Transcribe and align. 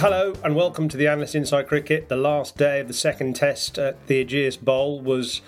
Hello 0.00 0.32
and 0.44 0.54
welcome 0.54 0.88
to 0.90 0.96
the 0.96 1.08
Analyst 1.08 1.34
Inside 1.34 1.66
Cricket. 1.66 2.08
The 2.08 2.14
last 2.14 2.56
day 2.56 2.78
of 2.78 2.86
the 2.86 2.94
second 2.94 3.34
test 3.34 3.80
at 3.80 4.06
the 4.06 4.24
Ageas 4.24 4.56
Bowl 4.56 5.00
was. 5.00 5.40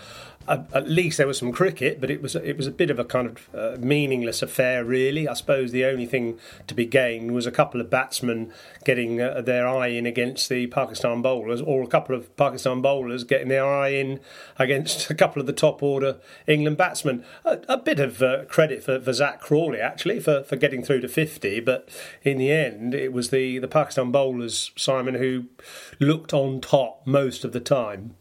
At 0.50 0.88
least 0.88 1.18
there 1.18 1.28
was 1.28 1.38
some 1.38 1.52
cricket, 1.52 2.00
but 2.00 2.10
it 2.10 2.20
was 2.20 2.34
it 2.34 2.56
was 2.56 2.66
a 2.66 2.72
bit 2.72 2.90
of 2.90 2.98
a 2.98 3.04
kind 3.04 3.28
of 3.28 3.54
uh, 3.54 3.76
meaningless 3.78 4.42
affair, 4.42 4.84
really. 4.84 5.28
I 5.28 5.34
suppose 5.34 5.70
the 5.70 5.84
only 5.84 6.06
thing 6.06 6.40
to 6.66 6.74
be 6.74 6.86
gained 6.86 7.30
was 7.30 7.46
a 7.46 7.52
couple 7.52 7.80
of 7.80 7.88
batsmen 7.88 8.52
getting 8.84 9.20
uh, 9.20 9.42
their 9.42 9.68
eye 9.68 9.86
in 9.86 10.06
against 10.06 10.48
the 10.48 10.66
Pakistan 10.66 11.22
bowlers, 11.22 11.60
or 11.60 11.84
a 11.84 11.86
couple 11.86 12.16
of 12.16 12.34
Pakistan 12.36 12.82
bowlers 12.82 13.22
getting 13.22 13.46
their 13.46 13.64
eye 13.64 13.90
in 13.90 14.18
against 14.58 15.08
a 15.08 15.14
couple 15.14 15.38
of 15.40 15.46
the 15.46 15.52
top 15.52 15.84
order 15.84 16.18
England 16.48 16.76
batsmen. 16.76 17.24
A, 17.44 17.60
a 17.68 17.76
bit 17.76 18.00
of 18.00 18.20
uh, 18.20 18.44
credit 18.46 18.82
for, 18.82 18.98
for 18.98 19.12
Zak 19.12 19.40
Crawley 19.40 19.78
actually 19.78 20.18
for, 20.18 20.42
for 20.42 20.56
getting 20.56 20.82
through 20.82 21.02
to 21.02 21.08
fifty, 21.08 21.60
but 21.60 21.88
in 22.24 22.38
the 22.38 22.50
end 22.50 22.92
it 22.92 23.12
was 23.12 23.30
the 23.30 23.60
the 23.60 23.68
Pakistan 23.68 24.10
bowlers 24.10 24.72
Simon 24.74 25.14
who 25.14 25.44
looked 26.00 26.34
on 26.34 26.60
top 26.60 27.06
most 27.06 27.44
of 27.44 27.52
the 27.52 27.60
time. 27.60 28.16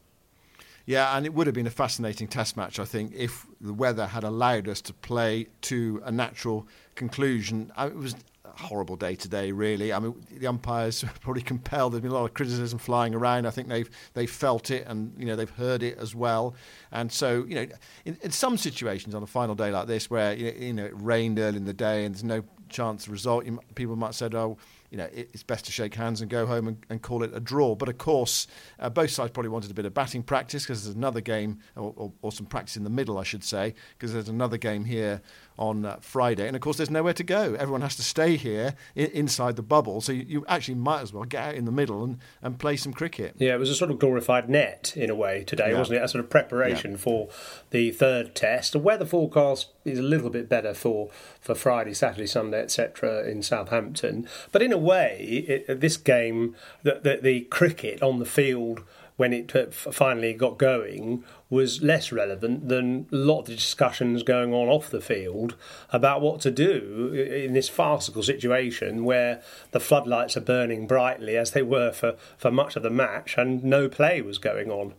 Yeah, 0.89 1.15
and 1.15 1.23
it 1.23 1.35
would 1.35 1.45
have 1.45 1.53
been 1.53 1.67
a 1.67 1.69
fascinating 1.69 2.27
test 2.27 2.57
match, 2.57 2.79
I 2.79 2.83
think, 2.83 3.13
if 3.15 3.45
the 3.61 3.75
weather 3.75 4.07
had 4.07 4.23
allowed 4.23 4.67
us 4.67 4.81
to 4.81 4.93
play 4.93 5.45
to 5.61 6.01
a 6.03 6.11
natural 6.11 6.67
conclusion. 6.95 7.71
It 7.77 7.95
was 7.95 8.15
a 8.43 8.59
horrible 8.59 8.95
day 8.95 9.13
today, 9.13 9.51
really. 9.51 9.93
I 9.93 9.99
mean, 9.99 10.15
the 10.35 10.47
umpires 10.47 11.05
probably 11.21 11.43
compelled. 11.43 11.93
There's 11.93 12.01
been 12.01 12.09
a 12.09 12.15
lot 12.15 12.25
of 12.25 12.33
criticism 12.33 12.79
flying 12.79 13.13
around. 13.13 13.45
I 13.45 13.51
think 13.51 13.67
they've 13.67 13.87
they 14.15 14.25
felt 14.25 14.71
it, 14.71 14.87
and 14.87 15.13
you 15.15 15.27
know 15.27 15.35
they've 15.35 15.47
heard 15.47 15.83
it 15.83 15.99
as 15.99 16.15
well. 16.15 16.55
And 16.91 17.11
so, 17.11 17.45
you 17.47 17.53
know, 17.53 17.67
in, 18.05 18.17
in 18.23 18.31
some 18.31 18.57
situations 18.57 19.13
on 19.13 19.21
a 19.21 19.27
final 19.27 19.53
day 19.53 19.69
like 19.69 19.85
this, 19.85 20.09
where 20.09 20.33
you 20.33 20.73
know, 20.73 20.85
it 20.85 20.93
rained 20.95 21.37
early 21.37 21.57
in 21.57 21.65
the 21.65 21.73
day 21.73 22.05
and 22.05 22.15
there's 22.15 22.23
no 22.23 22.43
chance 22.67 23.05
of 23.05 23.11
result, 23.11 23.45
people 23.75 23.95
might 23.95 24.07
have 24.07 24.15
said, 24.15 24.33
"Oh." 24.33 24.57
You 24.89 24.97
know, 24.97 25.07
it's 25.11 25.43
best 25.43 25.65
to 25.65 25.71
shake 25.71 25.93
hands 25.93 26.21
and 26.21 26.29
go 26.29 26.45
home 26.45 26.67
and, 26.67 26.85
and 26.89 27.01
call 27.01 27.23
it 27.23 27.31
a 27.33 27.39
draw. 27.39 27.75
But 27.75 27.89
of 27.89 27.97
course, 27.97 28.47
uh, 28.79 28.89
both 28.89 29.11
sides 29.11 29.31
probably 29.31 29.49
wanted 29.49 29.69
a 29.69 29.73
bit 29.73 29.85
of 29.85 29.93
batting 29.93 30.23
practice 30.23 30.63
because 30.63 30.83
there's 30.83 30.95
another 30.95 31.21
game, 31.21 31.59
or, 31.75 31.93
or, 31.95 32.13
or 32.21 32.31
some 32.31 32.47
practice 32.47 32.75
in 32.75 32.83
the 32.83 32.89
middle, 32.89 33.17
I 33.17 33.23
should 33.23 33.43
say, 33.43 33.75
because 33.97 34.13
there's 34.13 34.29
another 34.29 34.57
game 34.57 34.85
here 34.85 35.21
on 35.59 35.85
uh, 35.85 35.97
Friday. 36.01 36.47
And 36.47 36.55
of 36.55 36.61
course, 36.61 36.77
there's 36.77 36.89
nowhere 36.89 37.13
to 37.13 37.23
go. 37.23 37.53
Everyone 37.59 37.81
has 37.81 37.95
to 37.97 38.01
stay 38.01 38.37
here 38.37 38.73
I- 38.97 39.01
inside 39.13 39.57
the 39.57 39.61
bubble. 39.61 39.99
So 40.01 40.11
you, 40.13 40.25
you 40.27 40.45
actually 40.47 40.75
might 40.75 41.01
as 41.01 41.13
well 41.13 41.25
get 41.25 41.43
out 41.43 41.55
in 41.55 41.65
the 41.65 41.71
middle 41.71 42.03
and, 42.03 42.17
and 42.41 42.57
play 42.57 42.77
some 42.77 42.93
cricket. 42.93 43.35
Yeah, 43.37 43.53
it 43.55 43.59
was 43.59 43.69
a 43.69 43.75
sort 43.75 43.91
of 43.91 43.99
glorified 43.99 44.49
net 44.49 44.93
in 44.95 45.09
a 45.09 45.15
way 45.15 45.43
today, 45.43 45.71
Yeah. 45.71 45.77
wasn't 45.77 45.99
it? 45.99 46.03
A 46.03 46.07
sort 46.07 46.23
of 46.23 46.29
preparation 46.29 46.95
for 46.97 47.27
the 47.71 47.91
third 47.91 48.33
test. 48.35 48.71
The 48.71 48.79
weather 48.79 49.05
forecast 49.05 49.67
is 49.83 49.99
a 49.99 50.03
little 50.03 50.29
bit 50.29 50.47
better 50.47 50.73
for, 50.73 51.09
for 51.41 51.53
Friday, 51.55 51.93
Saturday, 51.93 52.27
Sunday, 52.27 52.61
etc. 52.61 53.27
in 53.29 53.43
Southampton. 53.43 54.27
But 54.53 54.61
in 54.61 54.71
a 54.71 54.77
way, 54.77 55.45
it, 55.47 55.81
this 55.81 55.97
game, 55.97 56.55
the, 56.83 56.99
the, 57.03 57.19
the 57.21 57.41
cricket 57.41 58.01
on 58.01 58.19
the 58.19 58.25
field 58.25 58.81
when 59.19 59.33
it 59.33 59.73
finally 59.73 60.31
got 60.33 60.57
going 60.57 61.21
was 61.49 61.83
less 61.83 62.09
relevant 62.09 62.69
than 62.69 63.05
a 63.11 63.15
lot 63.17 63.41
of 63.41 63.45
the 63.47 63.55
discussions 63.55 64.23
going 64.23 64.53
on 64.53 64.69
off 64.69 64.89
the 64.89 65.01
field 65.01 65.55
about 65.91 66.21
what 66.21 66.39
to 66.39 66.49
do 66.49 67.11
in 67.13 67.51
this 67.51 67.67
farcical 67.67 68.23
situation 68.23 69.03
where 69.03 69.41
the 69.71 69.79
floodlights 69.81 70.37
are 70.37 70.41
burning 70.41 70.87
brightly 70.87 71.35
as 71.35 71.51
they 71.51 71.61
were 71.61 71.91
for, 71.91 72.15
for 72.37 72.49
much 72.49 72.77
of 72.77 72.83
the 72.83 72.89
match 72.89 73.37
and 73.37 73.61
no 73.61 73.89
play 73.89 74.21
was 74.21 74.37
going 74.37 74.71
on. 74.71 74.93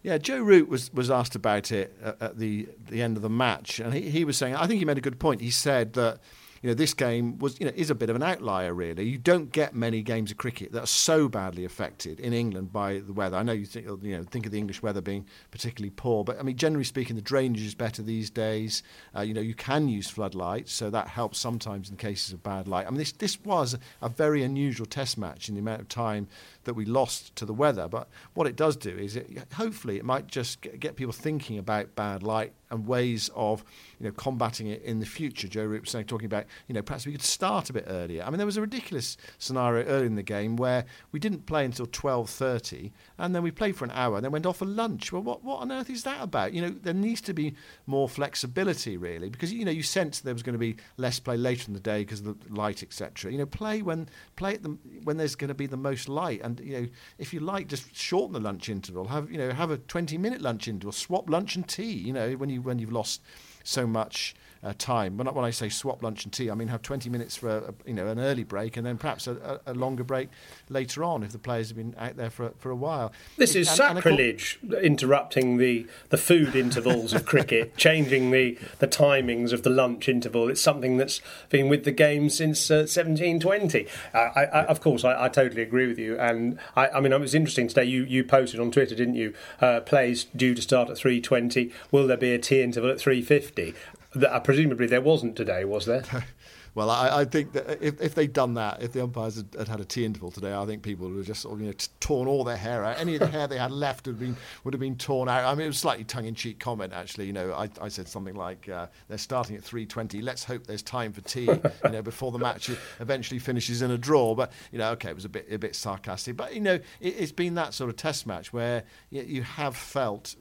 Yeah, 0.00 0.18
Joe 0.18 0.40
Root 0.40 0.68
was, 0.68 0.92
was 0.92 1.10
asked 1.10 1.34
about 1.34 1.72
it 1.72 1.98
at 2.20 2.38
the 2.38 2.68
the 2.88 3.02
end 3.02 3.16
of 3.16 3.22
the 3.24 3.28
match, 3.28 3.80
and 3.80 3.92
he, 3.92 4.10
he 4.10 4.24
was 4.24 4.36
saying, 4.36 4.54
I 4.54 4.68
think 4.68 4.78
he 4.78 4.84
made 4.84 4.96
a 4.96 5.00
good 5.00 5.18
point. 5.18 5.40
He 5.40 5.50
said 5.50 5.94
that 5.94 6.20
you 6.62 6.68
know 6.68 6.74
this 6.74 6.94
game 6.94 7.38
was 7.38 7.58
you 7.60 7.66
know 7.66 7.72
is 7.74 7.90
a 7.90 7.94
bit 7.94 8.10
of 8.10 8.16
an 8.16 8.22
outlier 8.22 8.74
really. 8.74 9.04
You 9.04 9.18
don't 9.18 9.52
get 9.52 9.74
many 9.74 10.02
games 10.02 10.30
of 10.30 10.36
cricket 10.36 10.72
that 10.72 10.82
are 10.82 10.86
so 10.86 11.28
badly 11.28 11.64
affected 11.64 12.20
in 12.20 12.32
England 12.32 12.72
by 12.72 12.98
the 12.98 13.12
weather. 13.12 13.36
I 13.36 13.42
know 13.42 13.52
you 13.52 13.66
think 13.66 13.86
you 13.86 14.16
know 14.16 14.24
think 14.24 14.46
of 14.46 14.52
the 14.52 14.58
English 14.58 14.82
weather 14.82 15.00
being 15.00 15.26
particularly 15.50 15.90
poor, 15.90 16.24
but 16.24 16.38
I 16.38 16.42
mean 16.42 16.56
generally 16.56 16.84
speaking, 16.84 17.16
the 17.16 17.22
drainage 17.22 17.64
is 17.64 17.74
better 17.74 18.02
these 18.02 18.30
days. 18.30 18.82
Uh, 19.16 19.20
you 19.20 19.34
know 19.34 19.40
you 19.40 19.54
can 19.54 19.88
use 19.88 20.08
floodlights, 20.08 20.72
so 20.72 20.90
that 20.90 21.08
helps 21.08 21.38
sometimes 21.38 21.90
in 21.90 21.96
cases 21.96 22.32
of 22.32 22.42
bad 22.42 22.68
light. 22.68 22.86
I 22.86 22.90
mean 22.90 22.98
this 22.98 23.12
this 23.12 23.40
was 23.44 23.76
a 24.02 24.08
very 24.08 24.42
unusual 24.42 24.86
Test 24.86 25.18
match 25.18 25.48
in 25.48 25.54
the 25.54 25.60
amount 25.60 25.80
of 25.80 25.88
time 25.88 26.28
that 26.68 26.74
we 26.74 26.84
lost 26.84 27.34
to 27.36 27.46
the 27.46 27.54
weather. 27.54 27.88
But 27.88 28.08
what 28.34 28.46
it 28.46 28.54
does 28.54 28.76
do 28.76 28.90
is, 28.90 29.16
it, 29.16 29.52
hopefully, 29.54 29.96
it 29.96 30.04
might 30.04 30.26
just 30.26 30.60
get, 30.60 30.96
people 30.96 31.12
thinking 31.12 31.58
about 31.58 31.94
bad 31.96 32.22
light 32.22 32.52
and 32.70 32.86
ways 32.86 33.30
of, 33.34 33.64
you 33.98 34.06
know, 34.06 34.12
combating 34.12 34.66
it 34.66 34.82
in 34.82 35.00
the 35.00 35.06
future. 35.06 35.48
Joe 35.48 35.64
Root 35.64 35.82
was 35.82 35.90
saying, 35.90 36.04
talking 36.04 36.26
about, 36.26 36.44
you 36.66 36.74
know, 36.74 36.82
perhaps 36.82 37.06
we 37.06 37.12
could 37.12 37.22
start 37.22 37.70
a 37.70 37.72
bit 37.72 37.86
earlier. 37.88 38.22
I 38.22 38.28
mean, 38.28 38.36
there 38.36 38.46
was 38.46 38.58
a 38.58 38.60
ridiculous 38.60 39.16
scenario 39.38 39.86
early 39.86 40.06
in 40.06 40.14
the 40.14 40.22
game 40.22 40.56
where 40.56 40.84
we 41.10 41.18
didn't 41.18 41.46
play 41.46 41.64
until 41.64 41.86
twelve 41.86 42.28
thirty, 42.28 42.92
and 43.16 43.34
then 43.34 43.42
we 43.42 43.50
played 43.50 43.76
for 43.76 43.86
an 43.86 43.90
hour, 43.92 44.16
and 44.16 44.24
then 44.24 44.32
went 44.32 44.44
off 44.44 44.58
for 44.58 44.66
lunch. 44.66 45.12
Well, 45.12 45.22
what 45.22 45.42
what 45.42 45.60
on 45.60 45.72
earth 45.72 45.88
is 45.88 46.02
that 46.02 46.22
about? 46.22 46.52
You 46.52 46.62
know, 46.62 46.70
there 46.70 46.94
needs 46.94 47.22
to 47.22 47.32
be 47.32 47.54
more 47.86 48.08
flexibility, 48.08 48.98
really, 48.98 49.30
because 49.30 49.52
you 49.52 49.64
know 49.64 49.70
you 49.70 49.82
sense 49.82 50.20
there 50.20 50.34
was 50.34 50.42
going 50.42 50.54
to 50.54 50.58
be 50.58 50.76
less 50.98 51.18
play 51.18 51.36
later 51.38 51.64
in 51.68 51.74
the 51.74 51.80
day 51.80 52.00
because 52.00 52.20
of 52.20 52.38
the 52.38 52.54
light, 52.54 52.82
etc. 52.82 53.32
You 53.32 53.38
know, 53.38 53.46
play 53.46 53.80
when 53.80 54.08
play 54.36 54.54
at 54.54 54.62
the, 54.62 54.76
when 55.04 55.16
there's 55.16 55.36
going 55.36 55.48
to 55.48 55.54
be 55.54 55.66
the 55.66 55.76
most 55.76 56.08
light, 56.08 56.42
and 56.42 56.57
you 56.60 56.80
know, 56.80 56.88
if 57.18 57.32
you 57.32 57.40
like, 57.40 57.68
just 57.68 57.94
shorten 57.94 58.32
the 58.32 58.40
lunch 58.40 58.68
interval. 58.68 59.06
Have 59.06 59.30
you 59.30 59.38
know, 59.38 59.50
have 59.52 59.70
a 59.70 59.78
twenty 59.78 60.18
minute 60.18 60.40
lunch 60.40 60.68
interval. 60.68 60.92
Swap 60.92 61.28
lunch 61.28 61.56
and 61.56 61.66
tea. 61.66 61.92
You 61.92 62.12
know, 62.12 62.32
when 62.32 62.50
you 62.50 62.62
when 62.62 62.78
you've 62.78 62.92
lost 62.92 63.20
so 63.64 63.86
much 63.86 64.34
uh, 64.62 64.72
time. 64.78 65.16
When, 65.16 65.28
I- 65.28 65.32
when 65.32 65.44
I 65.44 65.50
say 65.50 65.68
swap 65.68 66.02
lunch 66.02 66.24
and 66.24 66.32
tea, 66.32 66.50
I 66.50 66.54
mean 66.54 66.68
have 66.68 66.82
20 66.82 67.08
minutes 67.10 67.36
for 67.36 67.48
a, 67.48 67.74
you 67.86 67.94
know 67.94 68.06
an 68.08 68.18
early 68.18 68.44
break 68.44 68.76
and 68.76 68.86
then 68.86 68.98
perhaps 68.98 69.26
a, 69.26 69.60
a, 69.66 69.72
a 69.72 69.74
longer 69.74 70.04
break 70.04 70.28
later 70.68 71.04
on 71.04 71.22
if 71.22 71.32
the 71.32 71.38
players 71.38 71.68
have 71.68 71.76
been 71.76 71.94
out 71.98 72.16
there 72.16 72.30
for, 72.30 72.52
for 72.58 72.70
a 72.70 72.76
while. 72.76 73.12
This 73.36 73.54
is 73.54 73.68
And- 73.70 73.80
and 73.90 73.98
of 73.98 74.04
course- 74.04 74.14
sacrilege, 74.14 74.58
interrupting 74.82 75.58
the, 75.58 75.86
the 76.10 76.16
food 76.16 76.56
intervals 76.56 77.12
of 77.12 77.24
cricket, 77.24 77.76
changing 77.78 78.30
the, 78.30 78.58
the 78.78 78.88
timings 78.88 79.52
of 79.52 79.62
the 79.62 79.70
lunch 79.70 80.08
interval. 80.08 80.48
It's 80.48 80.60
something 80.60 80.96
that's 80.96 81.20
been 81.50 81.68
with 81.68 81.84
the 81.84 81.92
game 81.92 82.28
since 82.30 82.70
uh, 82.70 82.86
1720. 82.88 83.86
Uh, 84.12 84.18
I, 84.18 84.44
I, 84.44 84.64
of 84.64 84.80
course, 84.80 85.04
I, 85.04 85.24
I 85.24 85.28
totally 85.28 85.62
agree 85.62 85.86
with 85.86 85.98
you. 85.98 86.18
And 86.18 86.58
I, 86.76 86.88
I 86.88 87.00
mean, 87.00 87.12
it 87.12 87.20
was 87.20 87.34
interesting 87.34 87.68
today. 87.68 87.84
You, 87.84 88.02
you 88.04 88.24
posted 88.24 88.60
on 88.60 88.70
Twitter, 88.70 88.94
didn't 88.94 89.14
you? 89.14 89.34
Uh, 89.60 89.80
plays 89.80 90.24
due 90.36 90.54
to 90.54 90.62
start 90.62 90.90
at 90.90 90.96
3.20. 90.96 91.72
Will 91.90 92.06
there 92.06 92.16
be 92.16 92.32
a 92.34 92.38
tea 92.38 92.62
interval 92.62 92.90
at 92.90 92.98
3.50? 92.98 93.74
That, 94.14 94.44
presumably 94.44 94.86
there 94.86 95.00
wasn't 95.00 95.36
today, 95.36 95.64
was 95.64 95.86
there? 95.86 96.04
Well, 96.78 96.90
I, 96.90 97.22
I 97.22 97.24
think 97.24 97.54
that 97.54 97.84
if, 97.84 98.00
if 98.00 98.14
they'd 98.14 98.32
done 98.32 98.54
that, 98.54 98.80
if 98.80 98.92
the 98.92 99.02
umpires 99.02 99.34
had, 99.34 99.48
had 99.58 99.66
had 99.66 99.80
a 99.80 99.84
tea 99.84 100.04
interval 100.04 100.30
today, 100.30 100.54
I 100.54 100.64
think 100.64 100.84
people 100.84 101.08
would 101.08 101.16
have 101.16 101.26
just 101.26 101.40
sort 101.40 101.54
of, 101.54 101.60
you 101.60 101.66
know 101.66 101.72
t- 101.72 101.88
torn 101.98 102.28
all 102.28 102.44
their 102.44 102.56
hair 102.56 102.84
out. 102.84 103.00
Any 103.00 103.14
of 103.14 103.20
the 103.20 103.26
hair 103.26 103.48
they 103.48 103.58
had 103.58 103.72
left 103.72 104.06
would 104.06 104.12
have 104.12 104.20
been 104.20 104.36
would 104.62 104.74
have 104.74 104.80
been 104.80 104.94
torn 104.94 105.28
out. 105.28 105.44
I 105.44 105.56
mean, 105.56 105.64
it 105.64 105.70
was 105.70 105.76
a 105.78 105.80
slightly 105.80 106.04
tongue-in-cheek 106.04 106.60
comment 106.60 106.92
actually. 106.92 107.26
You 107.26 107.32
know, 107.32 107.52
I, 107.52 107.68
I 107.82 107.88
said 107.88 108.06
something 108.06 108.36
like 108.36 108.68
uh, 108.68 108.86
they're 109.08 109.18
starting 109.18 109.56
at 109.56 109.62
3:20. 109.62 110.22
Let's 110.22 110.44
hope 110.44 110.68
there's 110.68 110.84
time 110.84 111.12
for 111.12 111.20
tea. 111.22 111.48
You 111.84 111.90
know, 111.90 112.02
before 112.02 112.32
the 112.32 112.38
match 112.38 112.70
eventually 113.00 113.38
finishes 113.38 113.82
in 113.82 113.90
a 113.90 113.98
draw. 113.98 114.34
But 114.34 114.52
you 114.70 114.78
know, 114.78 114.90
okay, 114.92 115.10
it 115.10 115.14
was 115.14 115.24
a 115.24 115.28
bit 115.28 115.48
a 115.50 115.58
bit 115.58 115.74
sarcastic. 115.74 116.36
But 116.36 116.54
you 116.54 116.60
know, 116.60 116.74
it, 116.74 116.84
it's 117.00 117.32
been 117.32 117.54
that 117.54 117.74
sort 117.74 117.90
of 117.90 117.96
test 117.96 118.26
match 118.26 118.52
where 118.52 118.84
you, 119.10 119.22
you 119.22 119.42
have 119.42 119.76
felt 119.76 120.36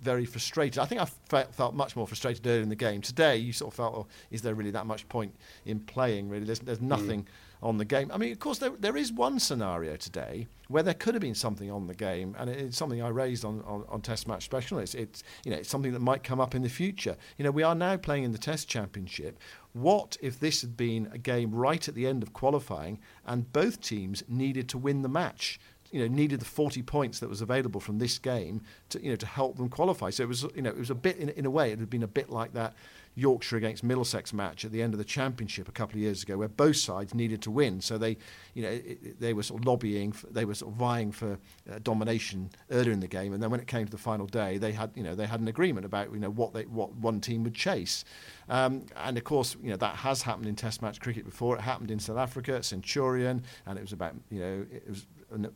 very 0.00 0.24
frustrated. 0.24 0.78
I 0.78 0.86
think 0.86 1.00
I 1.00 1.04
felt, 1.04 1.54
felt 1.54 1.74
much 1.74 1.96
more 1.96 2.06
frustrated 2.06 2.46
earlier 2.46 2.62
in 2.62 2.68
the 2.68 2.76
game. 2.76 3.00
Today, 3.00 3.36
you 3.36 3.52
sort 3.52 3.72
of 3.72 3.76
felt, 3.76 3.94
oh, 3.94 4.06
is 4.30 4.42
there 4.42 4.54
really 4.54 4.70
that 4.70 4.86
much 4.86 5.08
point 5.08 5.34
in 5.68 5.80
playing? 5.80 6.28
Really, 6.28 6.44
there's, 6.44 6.60
there's 6.60 6.78
hmm. 6.78 6.88
nothing 6.88 7.26
on 7.62 7.78
the 7.78 7.84
game. 7.84 8.10
I 8.12 8.18
mean, 8.18 8.32
of 8.32 8.38
course, 8.38 8.58
there, 8.58 8.70
there 8.78 8.96
is 8.96 9.12
one 9.12 9.38
scenario 9.40 9.96
today 9.96 10.46
where 10.68 10.82
there 10.82 10.94
could 10.94 11.14
have 11.14 11.20
been 11.20 11.34
something 11.34 11.70
on 11.70 11.86
the 11.86 11.94
game, 11.94 12.36
and 12.38 12.48
it's 12.48 12.76
something 12.76 13.02
I 13.02 13.08
raised 13.08 13.44
on, 13.44 13.62
on, 13.66 13.84
on 13.88 14.00
Test 14.00 14.28
Match 14.28 14.44
Special. 14.44 14.78
It's, 14.78 14.94
it's 14.94 15.22
you 15.44 15.50
know 15.50 15.56
it's 15.56 15.68
something 15.68 15.92
that 15.92 16.00
might 16.00 16.22
come 16.22 16.40
up 16.40 16.54
in 16.54 16.62
the 16.62 16.68
future. 16.68 17.16
You 17.36 17.44
know, 17.44 17.50
we 17.50 17.62
are 17.62 17.74
now 17.74 17.96
playing 17.96 18.24
in 18.24 18.32
the 18.32 18.38
Test 18.38 18.68
Championship. 18.68 19.38
What 19.72 20.16
if 20.20 20.38
this 20.38 20.60
had 20.60 20.76
been 20.76 21.08
a 21.12 21.18
game 21.18 21.54
right 21.54 21.86
at 21.88 21.94
the 21.94 22.06
end 22.06 22.22
of 22.22 22.32
qualifying, 22.32 23.00
and 23.26 23.52
both 23.52 23.80
teams 23.80 24.22
needed 24.28 24.68
to 24.70 24.78
win 24.78 25.02
the 25.02 25.08
match? 25.08 25.58
you 25.90 26.00
know 26.00 26.14
needed 26.14 26.38
the 26.38 26.44
40 26.44 26.82
points 26.82 27.18
that 27.20 27.30
was 27.30 27.40
available 27.40 27.80
from 27.80 27.98
this 27.98 28.18
game 28.18 28.60
to 28.90 29.02
you 29.02 29.08
know 29.08 29.16
to 29.16 29.26
help 29.26 29.56
them 29.56 29.68
qualify. 29.68 30.10
So 30.10 30.22
it 30.22 30.28
was 30.28 30.46
you 30.54 30.62
know 30.62 30.70
it 30.70 30.78
was 30.78 30.90
a 30.90 30.94
bit 30.94 31.16
in, 31.16 31.30
in 31.30 31.46
a 31.46 31.50
way 31.50 31.72
it 31.72 31.78
had 31.78 31.90
been 31.90 32.02
a 32.02 32.08
bit 32.08 32.30
like 32.30 32.52
that 32.52 32.74
Yorkshire 33.18 33.56
against 33.56 33.82
Middlesex 33.82 34.32
match 34.32 34.64
at 34.64 34.70
the 34.70 34.80
end 34.80 34.94
of 34.94 34.98
the 34.98 35.04
championship 35.04 35.68
a 35.68 35.72
couple 35.72 35.96
of 35.96 36.00
years 36.00 36.22
ago, 36.22 36.38
where 36.38 36.48
both 36.48 36.76
sides 36.76 37.14
needed 37.14 37.42
to 37.42 37.50
win. 37.50 37.80
So 37.80 37.98
they 37.98 38.16
you 38.54 38.62
know 38.62 38.78
they 39.18 39.32
were 39.32 39.42
sort 39.42 39.60
of 39.60 39.66
lobbying, 39.66 40.12
for, 40.12 40.28
they 40.28 40.44
were 40.44 40.54
sort 40.54 40.72
of 40.72 40.78
vying 40.78 41.10
for 41.10 41.38
uh, 41.70 41.78
domination 41.82 42.50
earlier 42.70 42.92
in 42.92 43.00
the 43.00 43.08
game, 43.08 43.32
and 43.32 43.42
then 43.42 43.50
when 43.50 43.60
it 43.60 43.66
came 43.66 43.84
to 43.84 43.90
the 43.90 43.98
final 43.98 44.26
day, 44.26 44.56
they 44.58 44.72
had 44.72 44.92
you 44.94 45.02
know 45.02 45.14
they 45.14 45.26
had 45.26 45.40
an 45.40 45.48
agreement 45.48 45.84
about 45.84 46.12
you 46.12 46.20
know 46.20 46.30
what 46.30 46.52
they 46.54 46.62
what 46.64 46.94
one 46.94 47.20
team 47.20 47.42
would 47.42 47.54
chase. 47.54 48.04
Um, 48.48 48.86
and 48.96 49.18
of 49.18 49.24
course, 49.24 49.56
you 49.62 49.70
know 49.70 49.76
that 49.76 49.96
has 49.96 50.22
happened 50.22 50.46
in 50.46 50.54
Test 50.54 50.80
match 50.80 51.00
cricket 51.00 51.24
before. 51.24 51.56
It 51.56 51.62
happened 51.62 51.90
in 51.90 51.98
South 51.98 52.18
Africa 52.18 52.62
Centurion, 52.62 53.42
and 53.66 53.78
it 53.78 53.82
was 53.82 53.92
about 53.92 54.14
you 54.30 54.40
know 54.40 54.66
it 54.70 54.88
was 54.88 55.06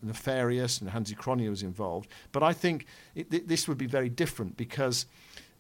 nefarious, 0.03 0.81
and 0.81 0.91
Hansi 0.91 1.15
Cronje 1.15 1.49
was 1.49 1.63
involved. 1.63 2.09
But 2.33 2.43
I 2.43 2.53
think 2.53 2.87
it, 3.15 3.31
th- 3.31 3.45
this 3.47 3.69
would 3.69 3.79
be 3.79 3.87
very 3.87 4.09
different 4.09 4.57
because 4.57 5.07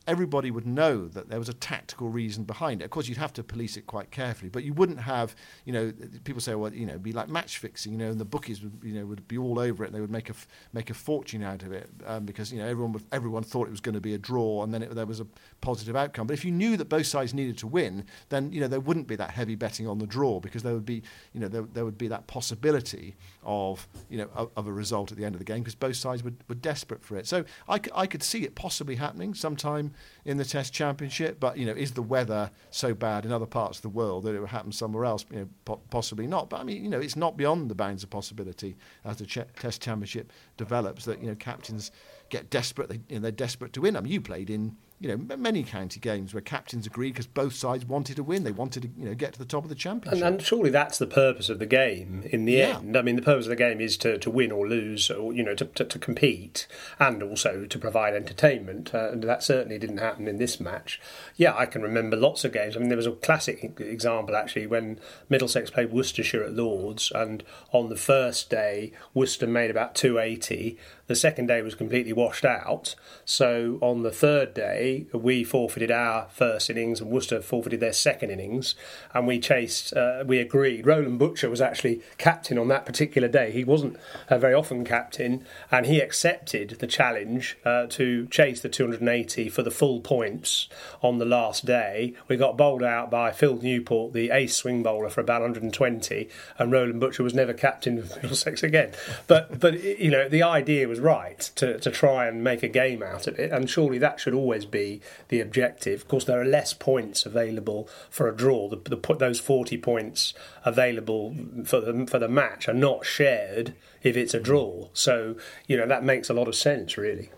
everybody 0.07 0.51
would 0.51 0.67
know 0.67 1.09
that 1.09 1.29
there 1.29 1.39
was 1.39 1.49
a 1.49 1.55
tactical 1.55 2.09
reason 2.09 2.45
behind 2.45 2.81
it. 2.81 2.85
Of 2.85 2.91
course, 2.91 3.09
you'd 3.09 3.19
have 3.19 3.33
to 3.35 3.43
police 3.43 3.77
it 3.77 3.87
quite 3.87 4.11
carefully, 4.11 4.49
but 4.49 4.65
you 4.65 4.73
wouldn't 4.73 5.01
have, 5.01 5.35
you 5.65 5.73
know, 5.73 5.93
people 6.25 6.41
say, 6.41 6.55
well, 6.55 6.73
you 6.73 6.87
know, 6.87 6.93
it'd 6.93 7.03
be 7.03 7.13
like 7.13 7.29
match 7.29 7.59
fixing, 7.59 7.93
you 7.93 7.99
know, 7.99 8.11
and 8.11 8.21
the 8.21 8.25
bookies 8.25 8.63
would, 8.63 8.73
you 8.83 8.95
know, 8.95 9.07
would 9.07 9.27
be 9.29 9.39
all 9.39 9.59
over 9.59 9.85
it. 9.85 9.89
And 9.89 9.97
they 9.97 10.01
would 10.01 10.11
make 10.11 10.29
a 10.29 10.33
f- 10.33 10.49
make 10.73 10.91
a 10.91 10.95
fortune 10.95 11.43
out 11.43 11.63
of 11.63 11.73
it 11.73 11.89
um, 12.07 12.25
because 12.25 12.53
you 12.53 12.59
know 12.59 12.67
everyone 12.67 12.93
would, 12.93 13.05
everyone 13.13 13.43
thought 13.43 13.69
it 13.69 13.71
was 13.71 13.81
going 13.81 13.95
to 13.95 14.01
be 14.01 14.15
a 14.15 14.19
draw, 14.19 14.63
and 14.63 14.73
then 14.73 14.83
it, 14.83 14.95
there 14.95 15.07
was 15.07 15.21
a 15.21 15.27
positive 15.61 15.97
outcome. 15.97 16.27
But 16.27 16.35
if 16.35 16.45
you 16.45 16.51
knew 16.51 16.77
that 16.77 16.89
both 16.89 17.07
sides 17.07 17.35
needed 17.35 17.59
to 17.59 17.67
win, 17.67 18.05
then 18.29 18.53
you 18.53 18.61
know 18.61 18.69
there 18.69 18.81
wouldn't 18.81 19.07
be 19.07 19.17
that 19.17 19.31
heavy 19.31 19.55
betting 19.55 19.87
on 19.87 19.99
the 19.99 20.07
draw 20.07 20.41
because 20.41 20.63
there 20.63 20.75
would 20.75 20.87
be, 20.87 21.03
you 21.33 21.41
know, 21.41 21.49
there, 21.49 21.63
there 21.63 21.85
would 21.85 21.99
be 21.99 22.09
that 22.09 22.27
possibility 22.27 23.17
of, 23.43 23.89
you 24.09 24.19
know, 24.19 24.29
of, 24.35 24.51
of 24.57 24.67
a 24.67 24.73
result 24.73 25.13
at 25.13 25.19
the 25.19 25.25
end 25.25 25.35
of 25.35 25.39
the 25.39 25.45
game 25.45 25.61
because 25.61 25.75
both 25.75 25.97
sides 25.97 26.23
were, 26.23 26.33
were 26.49 26.55
desperate 26.55 27.05
for 27.05 27.17
it. 27.17 27.27
So 27.27 27.45
I, 27.69 27.79
c- 27.79 27.91
I 27.95 28.07
could 28.07 28.23
see 28.23 28.45
it 28.45 28.55
possibly 28.55 28.97
happening 28.97 29.35
sometime 29.35 29.92
in 30.25 30.37
the 30.37 30.45
Test 30.45 30.73
Championship, 30.73 31.41
but 31.41 31.59
you 31.59 31.67
know, 31.67 31.73
is 31.73 31.93
the 31.93 32.03
weather 32.03 32.51
so 32.71 32.95
bad 32.95 33.25
in 33.25 33.33
other 33.33 33.47
parts 33.47 33.79
of 33.79 33.83
the 33.83 33.89
world 33.89 34.25
that 34.25 34.35
it 34.35 34.41
will 34.41 34.47
happen 34.47 34.73
somewhere 34.73 35.05
else? 35.05 35.25
You 35.31 35.41
know, 35.41 35.49
po- 35.65 35.81
possibly 35.91 36.27
not. 36.27 36.51
But 36.51 36.61
I 36.61 36.65
mean, 36.65 36.83
you 36.83 36.91
know, 36.91 37.01
it's 37.01 37.17
not 37.17 37.37
beyond 37.37 37.71
the 37.71 37.75
bounds 37.75 38.03
of 38.03 38.11
possibility 38.11 38.77
as 39.05 39.17
the 39.17 39.27
Test 39.27 39.83
Championship 39.83 40.33
develops 40.57 41.05
that 41.05 41.21
you 41.21 41.29
know 41.29 41.35
captains 41.35 41.91
get 42.29 42.51
desperate. 42.51 42.89
They, 42.89 43.01
you 43.09 43.17
know, 43.17 43.21
they're 43.21 43.33
desperate 43.33 43.73
to 43.75 43.81
win. 43.81 43.97
I 43.97 44.01
mean, 44.01 44.13
you 44.13 44.21
played 44.21 44.51
in 44.51 44.77
you 45.03 45.09
know 45.09 45.37
many 45.37 45.63
county 45.65 45.99
games 46.01 46.33
where 46.33 46.41
captains 46.41 46.87
agreed 46.87 47.11
because 47.11 47.27
both 47.27 47.55
sides 47.55 47.85
wanted 47.85 48.17
to 48.17 48.23
win. 48.23 48.45
They 48.45 48.53
wanted 48.53 48.83
to 48.83 48.89
you 48.97 49.09
know 49.09 49.15
get 49.15 49.33
to 49.35 49.39
the 49.39 49.45
top 49.45 49.65
of 49.65 49.69
the 49.69 49.75
championship. 49.75 50.25
And, 50.25 50.35
and 50.37 50.43
surely 50.43 50.71
that's 50.71 50.99
the 50.99 51.07
purpose 51.07 51.49
of 51.49 51.59
the 51.59 51.67
game 51.67 52.23
in 52.31 52.45
the 52.45 52.53
Yeah. 52.53 52.79
end. 52.79 52.97
I 52.97 53.03
mean, 53.03 53.17
the 53.17 53.23
purpose 53.23 53.47
of 53.47 53.51
the 53.51 53.57
game 53.57 53.81
is 53.81 53.97
to, 53.99 54.17
to 54.19 54.31
win 54.31 54.53
or 54.53 54.69
lose, 54.69 55.11
or 55.11 55.33
you 55.33 55.43
know, 55.43 55.55
to, 55.55 55.65
to, 55.65 55.85
to 55.85 55.99
compete, 55.99 56.67
and 57.01 57.23
also 57.23 57.67
to 57.67 57.79
provide 57.79 58.15
entertainment. 58.15 58.95
Uh, 58.95 59.11
and 59.11 59.23
that 59.25 59.43
certainly 59.43 59.79
didn't 59.79 59.99
happen 59.99 60.29
in 60.29 60.37
this 60.39 60.61
match. 60.61 61.01
Yeah, 61.37 61.55
I 61.57 61.67
can 61.67 61.83
remember 61.83 62.17
lots 62.17 62.45
of 62.45 62.53
games. 62.53 62.77
I 62.77 62.81
mean, 62.81 62.89
there 62.89 62.97
was 62.97 63.07
a 63.07 63.13
classic 63.13 63.81
example 63.81 64.37
actually 64.37 64.67
when 64.67 64.99
Middlesex 65.29 65.71
played 65.71 65.93
Worcestershire 65.93 66.45
at 66.45 66.53
Lords, 66.55 67.11
and 67.15 67.43
on 67.73 67.89
the 67.89 67.97
first 67.97 68.51
day, 68.51 68.93
Worcester 69.15 69.47
made 69.47 69.71
about 69.71 69.95
two 69.95 70.19
eighty. 70.19 70.79
The 71.09 71.17
second 71.17 71.47
day 71.47 71.63
was 71.63 71.75
completely 71.75 72.13
washed 72.13 72.45
out. 72.45 72.95
So 73.25 73.79
on 73.81 74.03
the 74.03 74.11
third 74.11 74.55
day, 74.55 75.07
we 75.13 75.43
forfeited 75.45 75.91
our 75.91 76.29
first 76.31 76.71
innings, 76.71 77.01
and 77.01 77.11
Worcester 77.11 77.43
forfeited 77.43 77.81
their 77.81 77.93
second 77.93 78.31
innings, 78.31 78.75
and 79.13 79.27
we 79.27 79.41
chased. 79.41 79.95
Uh, 79.95 80.25
we 80.27 80.39
agreed. 80.39 80.87
Roland 80.87 81.19
Butcher 81.19 81.51
was 81.51 81.61
actually 81.61 82.03
captain 82.19 82.57
on 82.57 82.69
that 82.69 82.87
particular 82.87 83.29
day. 83.29 83.51
He 83.51 83.65
wasn't 83.65 83.97
uh, 84.29 84.39
very 84.39 84.55
often 84.55 84.85
captain, 84.85 85.45
and 85.71 85.87
he 85.87 86.01
accepted 86.01 86.77
the 86.79 86.87
challenge 86.87 87.59
uh, 87.65 87.87
to 87.91 88.27
chase 88.29 88.61
the 88.61 88.69
280 88.69 89.49
for 89.49 89.63
the 89.63 89.71
full 89.71 90.01
points 90.01 90.69
on 91.03 91.19
the 91.19 91.25
last 91.25 91.67
day. 91.67 92.15
We 92.29 92.37
got 92.37 92.57
bowled 92.57 92.83
out 92.83 93.11
by 93.11 93.33
Phil 93.33 93.57
Newport, 93.57 94.13
the 94.13 94.31
ace 94.31 94.55
swing 94.55 94.83
bowler, 94.83 95.11
for 95.11 95.21
about 95.21 95.43
120, 95.43 96.29
and 96.59 96.73
Roland 96.73 97.01
Butcher 97.01 97.23
was 97.23 97.35
never 97.35 97.53
captain 97.53 97.99
of 97.99 98.23
Middlesex 98.23 98.63
again. 98.63 98.93
But 99.27 99.59
but 99.59 99.83
you 99.83 100.11
know 100.11 100.29
the 100.29 100.43
idea 100.43 100.89
was 100.93 101.01
right 101.01 101.41
to, 101.57 101.79
to 101.79 101.91
try 101.91 102.27
and 102.27 102.45
make 102.45 102.63
a 102.63 102.69
game 102.69 103.03
out 103.03 103.27
of 103.27 103.39
it, 103.39 103.51
and 103.51 103.69
surely 103.69 103.97
that 103.97 104.21
should 104.21 104.35
always 104.35 104.67
be 104.67 105.01
the 105.29 105.41
objective. 105.41 106.03
Of 106.03 106.09
course, 106.09 106.25
there 106.25 106.41
are 106.41 106.45
less 106.45 106.75
points 106.75 107.25
available 107.25 107.89
for 108.11 108.29
a 108.29 108.37
draw. 108.37 108.69
The, 108.69 108.77
the 108.77 109.15
those 109.15 109.41
40 109.41 109.79
points 109.79 110.35
available 110.67 111.35
for 111.65 111.81
the 111.81 112.07
for 112.07 112.19
the 112.19 112.29
match 112.29 112.69
are 112.69 112.75
not 112.75 113.07
shared 113.07 113.75
if 114.03 114.17
it's 114.19 114.35
a 114.35 114.41
draw. 114.41 114.89
So 114.93 115.37
you 115.67 115.79
know 115.79 115.87
that 115.87 116.05
makes 116.05 116.29
a 116.29 116.35
lot 116.35 116.47
of 116.47 116.55
sense, 116.55 116.99
really. 116.99 117.31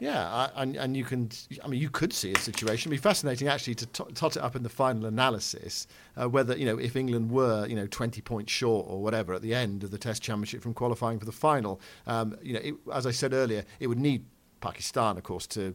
Yeah, 0.00 0.50
and 0.56 0.76
and 0.76 0.96
you 0.96 1.04
can, 1.04 1.30
I 1.62 1.68
mean, 1.68 1.80
you 1.80 1.88
could 1.88 2.12
see 2.12 2.32
a 2.32 2.38
situation. 2.38 2.90
It'd 2.90 3.00
be 3.00 3.02
fascinating 3.02 3.48
actually 3.48 3.76
to 3.76 3.86
tot 3.86 4.14
tot 4.14 4.36
it 4.36 4.42
up 4.42 4.56
in 4.56 4.62
the 4.62 4.68
final 4.68 5.06
analysis 5.06 5.86
uh, 6.16 6.28
whether 6.28 6.56
you 6.56 6.66
know 6.66 6.78
if 6.78 6.96
England 6.96 7.30
were 7.30 7.66
you 7.66 7.76
know 7.76 7.86
20 7.86 8.20
points 8.22 8.52
short 8.52 8.86
or 8.88 9.02
whatever 9.02 9.34
at 9.34 9.42
the 9.42 9.54
end 9.54 9.84
of 9.84 9.90
the 9.90 9.98
Test 9.98 10.22
Championship 10.22 10.62
from 10.62 10.74
qualifying 10.74 11.18
for 11.18 11.26
the 11.26 11.32
final. 11.32 11.80
Um, 12.06 12.36
you 12.42 12.54
know, 12.54 12.60
it, 12.60 12.74
as 12.92 13.06
I 13.06 13.10
said 13.10 13.32
earlier, 13.32 13.64
it 13.80 13.86
would 13.86 13.98
need 13.98 14.24
Pakistan, 14.60 15.16
of 15.16 15.22
course, 15.22 15.46
to 15.48 15.74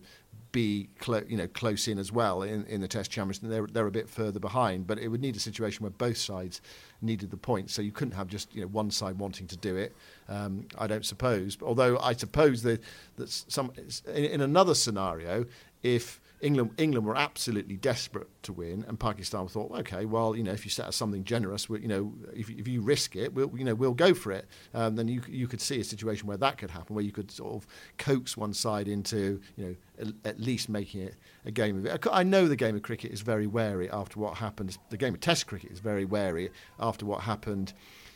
be 0.52 0.90
clo- 1.00 1.24
you 1.28 1.38
know 1.38 1.48
close 1.48 1.88
in 1.88 1.98
as 1.98 2.12
well 2.12 2.42
in, 2.42 2.66
in 2.66 2.82
the 2.82 2.88
Test 2.88 3.12
Championship. 3.12 3.44
They're 3.50 3.68
they're 3.68 3.88
a 3.88 3.92
bit 3.92 4.10
further 4.10 4.40
behind, 4.40 4.88
but 4.88 5.00
it 5.00 5.08
would 5.08 5.22
need 5.22 5.36
a 5.36 5.40
situation 5.40 5.84
where 5.84 5.92
both 5.92 6.18
sides 6.18 6.62
needed 7.02 7.32
the 7.32 7.38
points. 7.38 7.74
So 7.74 7.82
you 7.82 7.92
couldn't 7.92 8.16
have 8.16 8.28
just 8.28 8.54
you 8.56 8.62
know 8.62 8.68
one 8.68 8.92
side 8.92 9.18
wanting 9.18 9.48
to 9.48 9.58
do 9.58 9.76
it. 9.76 9.96
Um, 10.28 10.68
I 10.78 10.88
don't 10.88 11.06
suppose. 11.06 11.58
Although 11.62 12.00
I 12.00 12.14
suppose 12.14 12.64
that 12.64 12.82
that 13.18 13.30
some 13.30 13.72
in, 14.08 14.26
in 14.26 14.42
another 14.42 14.76
scenario, 14.76 15.46
if 15.84 16.20
England 16.42 16.72
England 16.78 17.06
were 17.06 17.18
absolutely 17.18 17.76
desperate 17.76 18.28
to 18.44 18.54
win, 18.54 18.86
and 18.88 19.00
Pakistan 19.00 19.48
thought, 19.48 19.72
okay, 19.80 20.06
well, 20.06 20.36
you 20.36 20.44
know, 20.44 20.52
if 20.52 20.64
you 20.66 20.72
set 20.72 20.88
us 20.88 20.96
something 20.96 21.24
generous, 21.24 21.68
we, 21.68 21.82
you 21.82 21.88
know, 21.88 22.14
if, 22.34 22.50
if 22.50 22.68
you 22.68 22.82
risk 22.82 23.16
it, 23.16 23.34
we'll, 23.34 23.52
you 23.58 23.66
know, 23.66 23.76
we'll 23.76 23.94
go 23.94 24.14
for 24.14 24.32
it. 24.32 24.48
Um, 24.74 24.96
then 24.96 25.08
you 25.08 25.22
you 25.28 25.48
could 25.48 25.60
see 25.60 25.80
a 25.80 25.84
situation 25.84 26.28
where 26.28 26.38
that 26.38 26.58
could 26.58 26.72
happen, 26.72 26.96
where 26.96 27.04
you 27.04 27.12
could 27.12 27.30
sort 27.30 27.56
of 27.56 27.68
coax 27.98 28.38
one 28.38 28.54
side 28.54 28.88
into, 28.88 29.42
you 29.58 29.78
know, 30.00 30.12
at, 30.24 30.40
least 30.40 30.70
making 30.70 31.02
it 31.02 31.16
a 31.46 31.52
game 31.52 31.78
of 31.78 31.86
it. 31.86 32.08
I 32.10 32.24
know 32.24 32.48
the 32.48 32.56
game 32.56 32.76
of 32.76 32.84
cricket 32.84 33.12
is 33.12 33.22
very 33.22 33.48
wary 33.48 33.90
after 33.90 34.20
what 34.20 34.38
happened. 34.38 34.78
The 34.90 34.98
game 34.98 35.14
of 35.14 35.20
Test 35.20 35.48
cricket 35.48 35.72
is 35.72 35.80
very 35.80 36.06
wary 36.06 36.52
after 36.80 37.06
what 37.06 37.22
happened 37.22 37.74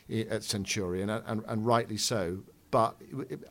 at 0.10 0.44
Centurion, 0.44 1.10
and, 1.10 1.24
and, 1.27 1.44
and 1.48 1.65
rightly 1.65 1.98
so. 1.98 2.44
but 2.72 2.96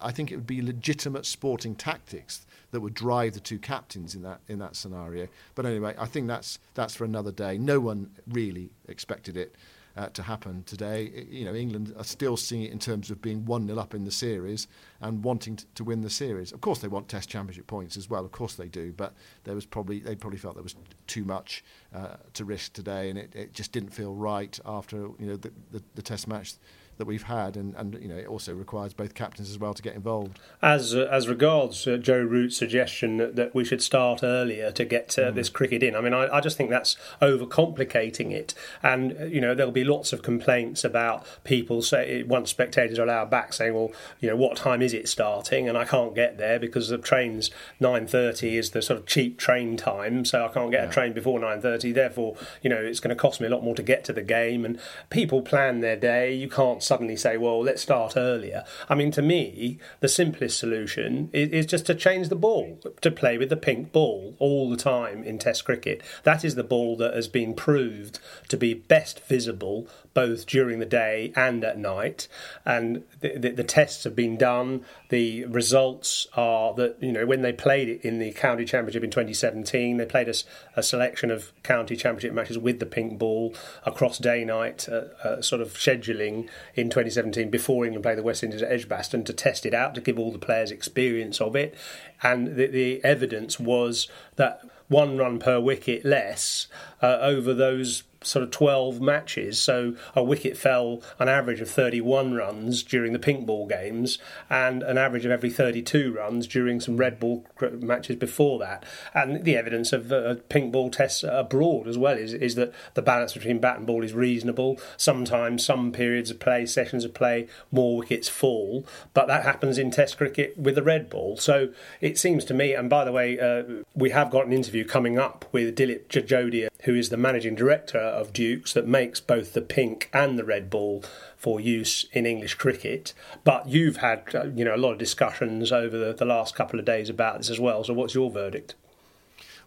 I 0.00 0.10
think 0.10 0.32
it 0.32 0.36
would 0.36 0.48
be 0.48 0.62
legitimate 0.62 1.26
sporting 1.26 1.76
tactics 1.76 2.44
that 2.72 2.80
would 2.80 2.94
drive 2.94 3.34
the 3.34 3.40
two 3.40 3.58
captains 3.58 4.14
in 4.14 4.22
that 4.22 4.40
in 4.48 4.58
that 4.58 4.76
scenario. 4.76 5.28
But 5.54 5.66
anyway, 5.66 5.94
I 5.98 6.06
think 6.06 6.26
that's 6.26 6.58
that's 6.74 6.94
for 6.94 7.04
another 7.04 7.32
day. 7.32 7.58
No 7.58 7.78
one 7.80 8.10
really 8.26 8.70
expected 8.88 9.36
it 9.36 9.54
uh, 9.96 10.08
to 10.08 10.22
happen 10.22 10.64
today. 10.64 11.26
You 11.30 11.44
know, 11.44 11.54
England 11.54 11.94
are 11.96 12.04
still 12.04 12.36
seeing 12.36 12.62
it 12.62 12.72
in 12.72 12.78
terms 12.78 13.10
of 13.10 13.20
being 13.20 13.44
1 13.44 13.66
0 13.66 13.78
up 13.78 13.94
in 13.94 14.04
the 14.04 14.10
series 14.10 14.66
and 15.00 15.22
wanting 15.22 15.58
to, 15.74 15.84
win 15.84 16.00
the 16.00 16.10
series. 16.10 16.52
Of 16.52 16.60
course, 16.60 16.78
they 16.78 16.88
want 16.88 17.08
Test 17.08 17.28
Championship 17.28 17.66
points 17.66 17.96
as 17.96 18.08
well. 18.08 18.24
Of 18.24 18.32
course, 18.32 18.54
they 18.54 18.68
do. 18.68 18.92
But 18.92 19.14
there 19.44 19.54
was 19.54 19.66
probably 19.66 20.00
they 20.00 20.14
probably 20.14 20.38
felt 20.38 20.54
there 20.54 20.62
was 20.62 20.76
too 21.06 21.24
much 21.24 21.64
uh, 21.94 22.16
to 22.34 22.44
risk 22.44 22.72
today, 22.72 23.10
and 23.10 23.18
it, 23.18 23.34
it, 23.34 23.52
just 23.52 23.72
didn't 23.72 23.90
feel 23.90 24.14
right 24.14 24.58
after 24.64 24.96
you 24.96 25.26
know 25.26 25.36
the, 25.36 25.52
the, 25.72 25.82
the 25.94 26.02
Test 26.02 26.28
match 26.28 26.54
that 27.02 27.08
we've 27.08 27.24
had, 27.24 27.56
and, 27.56 27.74
and 27.74 27.98
you 28.00 28.06
know 28.06 28.16
it 28.16 28.28
also 28.28 28.54
requires 28.54 28.94
both 28.94 29.12
captains 29.12 29.50
as 29.50 29.58
well 29.58 29.74
to 29.74 29.82
get 29.82 29.96
involved. 29.96 30.38
As 30.62 30.94
uh, 30.94 31.08
as 31.10 31.26
regards 31.26 31.84
uh, 31.84 31.96
Joe 31.96 32.22
Root's 32.22 32.56
suggestion 32.56 33.16
that, 33.16 33.34
that, 33.34 33.54
we 33.56 33.64
should 33.64 33.82
start 33.82 34.22
earlier 34.22 34.70
to 34.70 34.84
get 34.84 35.18
uh, 35.18 35.32
mm. 35.32 35.34
this 35.34 35.48
cricket 35.48 35.82
in, 35.82 35.96
I 35.96 36.00
mean, 36.00 36.14
I, 36.14 36.36
I, 36.36 36.40
just 36.40 36.56
think 36.56 36.70
that's 36.70 36.96
overcomplicating 37.20 38.30
it, 38.30 38.54
and 38.84 39.16
uh, 39.20 39.24
you 39.24 39.40
know 39.40 39.52
there'll 39.52 39.72
be 39.72 39.82
lots 39.82 40.12
of 40.12 40.22
complaints 40.22 40.84
about 40.84 41.26
people 41.42 41.82
say 41.82 42.22
once 42.22 42.50
spectators 42.50 43.00
are 43.00 43.02
allowed 43.02 43.30
back 43.30 43.52
saying, 43.52 43.74
well, 43.74 43.90
you 44.20 44.28
know, 44.28 44.36
what 44.36 44.56
time 44.56 44.80
is 44.80 44.94
it 44.94 45.08
starting, 45.08 45.68
and 45.68 45.76
I 45.76 45.84
can't 45.84 46.14
get 46.14 46.38
there 46.38 46.60
because 46.60 46.88
the 46.88 46.98
train's 46.98 47.50
nine 47.80 48.06
thirty 48.06 48.56
is 48.56 48.70
the 48.70 48.80
sort 48.80 49.00
of 49.00 49.06
cheap 49.06 49.38
train 49.38 49.76
time, 49.76 50.24
so 50.24 50.44
I 50.44 50.48
can't 50.48 50.70
get 50.70 50.84
yeah. 50.84 50.88
a 50.88 50.92
train 50.92 51.12
before 51.14 51.40
nine 51.40 51.60
thirty. 51.60 51.90
Therefore, 51.90 52.36
you 52.62 52.70
know, 52.70 52.80
it's 52.80 53.00
going 53.00 53.14
to 53.14 53.20
cost 53.20 53.40
me 53.40 53.48
a 53.48 53.50
lot 53.50 53.64
more 53.64 53.74
to 53.74 53.82
get 53.82 54.04
to 54.04 54.12
the 54.12 54.22
game, 54.22 54.64
and 54.64 54.78
people 55.10 55.42
plan 55.42 55.80
their 55.80 55.96
day. 55.96 56.32
You 56.32 56.48
can't 56.48 56.80
suddenly 56.92 57.16
say, 57.16 57.38
well, 57.38 57.62
let's 57.62 57.80
start 57.80 58.18
earlier. 58.18 58.64
I 58.86 58.94
mean, 58.94 59.10
to 59.12 59.22
me, 59.22 59.78
the 60.00 60.10
simplest 60.10 60.58
solution 60.58 61.30
is, 61.32 61.48
is 61.48 61.64
just 61.64 61.86
to 61.86 61.94
change 61.94 62.28
the 62.28 62.36
ball, 62.36 62.78
to 63.00 63.10
play 63.10 63.38
with 63.38 63.48
the 63.48 63.56
pink 63.56 63.92
ball 63.92 64.34
all 64.38 64.68
the 64.68 64.76
time 64.76 65.24
in 65.24 65.38
Test 65.38 65.64
cricket. 65.64 66.02
That 66.24 66.44
is 66.44 66.54
the 66.54 66.62
ball 66.62 66.98
that 66.98 67.14
has 67.14 67.28
been 67.28 67.54
proved 67.54 68.18
to 68.48 68.58
be 68.58 68.74
best 68.74 69.20
visible 69.20 69.88
both 70.14 70.46
during 70.46 70.78
the 70.78 70.86
day 70.86 71.32
and 71.34 71.64
at 71.64 71.78
night. 71.78 72.28
And 72.64 73.04
the, 73.20 73.38
the, 73.38 73.50
the, 73.50 73.64
tests 73.64 74.04
have 74.04 74.14
been 74.14 74.36
done. 74.36 74.84
The 75.08 75.46
results 75.46 76.26
are 76.34 76.74
that, 76.74 76.96
you 77.00 77.12
know, 77.12 77.24
when 77.24 77.42
they 77.42 77.52
played 77.52 77.88
it 77.88 78.02
in 78.02 78.18
the 78.18 78.32
County 78.32 78.66
Championship 78.66 79.02
in 79.02 79.10
2017, 79.10 79.96
they 79.96 80.04
played 80.04 80.28
a, 80.28 80.34
a 80.76 80.82
selection 80.82 81.30
of 81.30 81.52
County 81.62 81.96
Championship 81.96 82.34
matches 82.34 82.58
with 82.58 82.78
the 82.78 82.86
pink 82.86 83.18
ball 83.18 83.54
across 83.86 84.18
day 84.18 84.44
night 84.44 84.86
uh, 84.88 85.04
uh, 85.24 85.40
sort 85.40 85.62
of 85.62 85.72
scheduling 85.74 86.48
in 86.82 86.90
2017 86.90 87.50
before 87.50 87.84
England 87.86 88.02
played 88.02 88.18
the 88.18 88.22
West 88.22 88.42
Indies 88.42 88.62
at 88.62 88.70
Edgbaston 88.70 89.24
to 89.24 89.32
test 89.32 89.64
it 89.64 89.72
out, 89.72 89.94
to 89.94 90.00
give 90.00 90.18
all 90.18 90.30
the 90.30 90.38
players 90.38 90.70
experience 90.70 91.40
of 91.40 91.56
it. 91.56 91.74
And 92.22 92.56
the, 92.56 92.66
the 92.66 93.02
evidence 93.04 93.58
was 93.58 94.08
that 94.36 94.60
one 94.88 95.16
run 95.16 95.38
per 95.38 95.58
wicket 95.58 96.04
less 96.04 96.66
uh, 97.00 97.18
over 97.20 97.54
those 97.54 98.02
sort 98.22 98.42
of 98.42 98.50
12 98.50 99.00
matches. 99.00 99.60
So 99.60 99.96
a 100.14 100.22
wicket 100.22 100.56
fell 100.56 101.02
an 101.18 101.28
average 101.28 101.60
of 101.60 101.70
31 101.70 102.34
runs 102.34 102.82
during 102.82 103.12
the 103.12 103.18
pink 103.18 103.46
ball 103.46 103.66
games 103.66 104.18
and 104.50 104.82
an 104.82 104.98
average 104.98 105.24
of 105.24 105.30
every 105.30 105.50
32 105.50 106.12
runs 106.12 106.46
during 106.46 106.80
some 106.80 106.96
red 106.96 107.18
ball 107.18 107.46
matches 107.80 108.16
before 108.16 108.58
that. 108.58 108.84
And 109.14 109.44
the 109.44 109.56
evidence 109.56 109.92
of 109.92 110.12
uh, 110.12 110.36
pink 110.48 110.72
ball 110.72 110.90
tests 110.90 111.24
abroad 111.26 111.86
as 111.86 111.98
well 111.98 112.16
is, 112.16 112.32
is 112.32 112.54
that 112.56 112.72
the 112.94 113.02
balance 113.02 113.34
between 113.34 113.60
bat 113.60 113.78
and 113.78 113.86
ball 113.86 114.02
is 114.02 114.12
reasonable. 114.12 114.78
Sometimes, 114.96 115.64
some 115.64 115.92
periods 115.92 116.30
of 116.30 116.38
play, 116.38 116.66
sessions 116.66 117.04
of 117.04 117.14
play, 117.14 117.48
more 117.70 117.98
wickets 117.98 118.28
fall, 118.28 118.86
but 119.14 119.26
that 119.28 119.44
happens 119.44 119.78
in 119.78 119.90
Test 119.92 120.16
cricket 120.16 120.56
with 120.56 120.74
the 120.74 120.82
red 120.82 121.10
ball. 121.10 121.36
So 121.36 121.68
it 122.00 122.18
seems 122.18 122.44
to 122.46 122.54
me, 122.54 122.72
and 122.74 122.88
by 122.88 123.04
the 123.04 123.12
way, 123.12 123.38
uh, 123.38 123.84
we 123.94 124.10
have 124.10 124.30
got 124.30 124.46
an 124.46 124.52
interview 124.52 124.84
coming 124.84 125.18
up 125.18 125.44
with 125.52 125.76
Dilip 125.76 126.06
Jajodia, 126.08 126.68
who 126.82 126.94
is 126.94 127.08
the 127.08 127.16
managing 127.16 127.54
director 127.54 127.98
of 127.98 128.32
Dukes 128.32 128.72
that 128.72 128.86
makes 128.86 129.20
both 129.20 129.52
the 129.52 129.62
pink 129.62 130.08
and 130.12 130.38
the 130.38 130.44
red 130.44 130.70
ball 130.70 131.04
for 131.36 131.60
use 131.60 132.06
in 132.12 132.26
English 132.26 132.54
cricket. 132.54 133.14
But 133.44 133.68
you've 133.68 133.98
had 133.98 134.34
uh, 134.34 134.44
you 134.54 134.64
know 134.64 134.74
a 134.74 134.76
lot 134.76 134.92
of 134.92 134.98
discussions 134.98 135.72
over 135.72 135.96
the, 135.96 136.12
the 136.12 136.24
last 136.24 136.54
couple 136.54 136.78
of 136.78 136.84
days 136.84 137.08
about 137.08 137.38
this 137.38 137.50
as 137.50 137.60
well. 137.60 137.84
So 137.84 137.94
what's 137.94 138.14
your 138.14 138.30
verdict? 138.30 138.74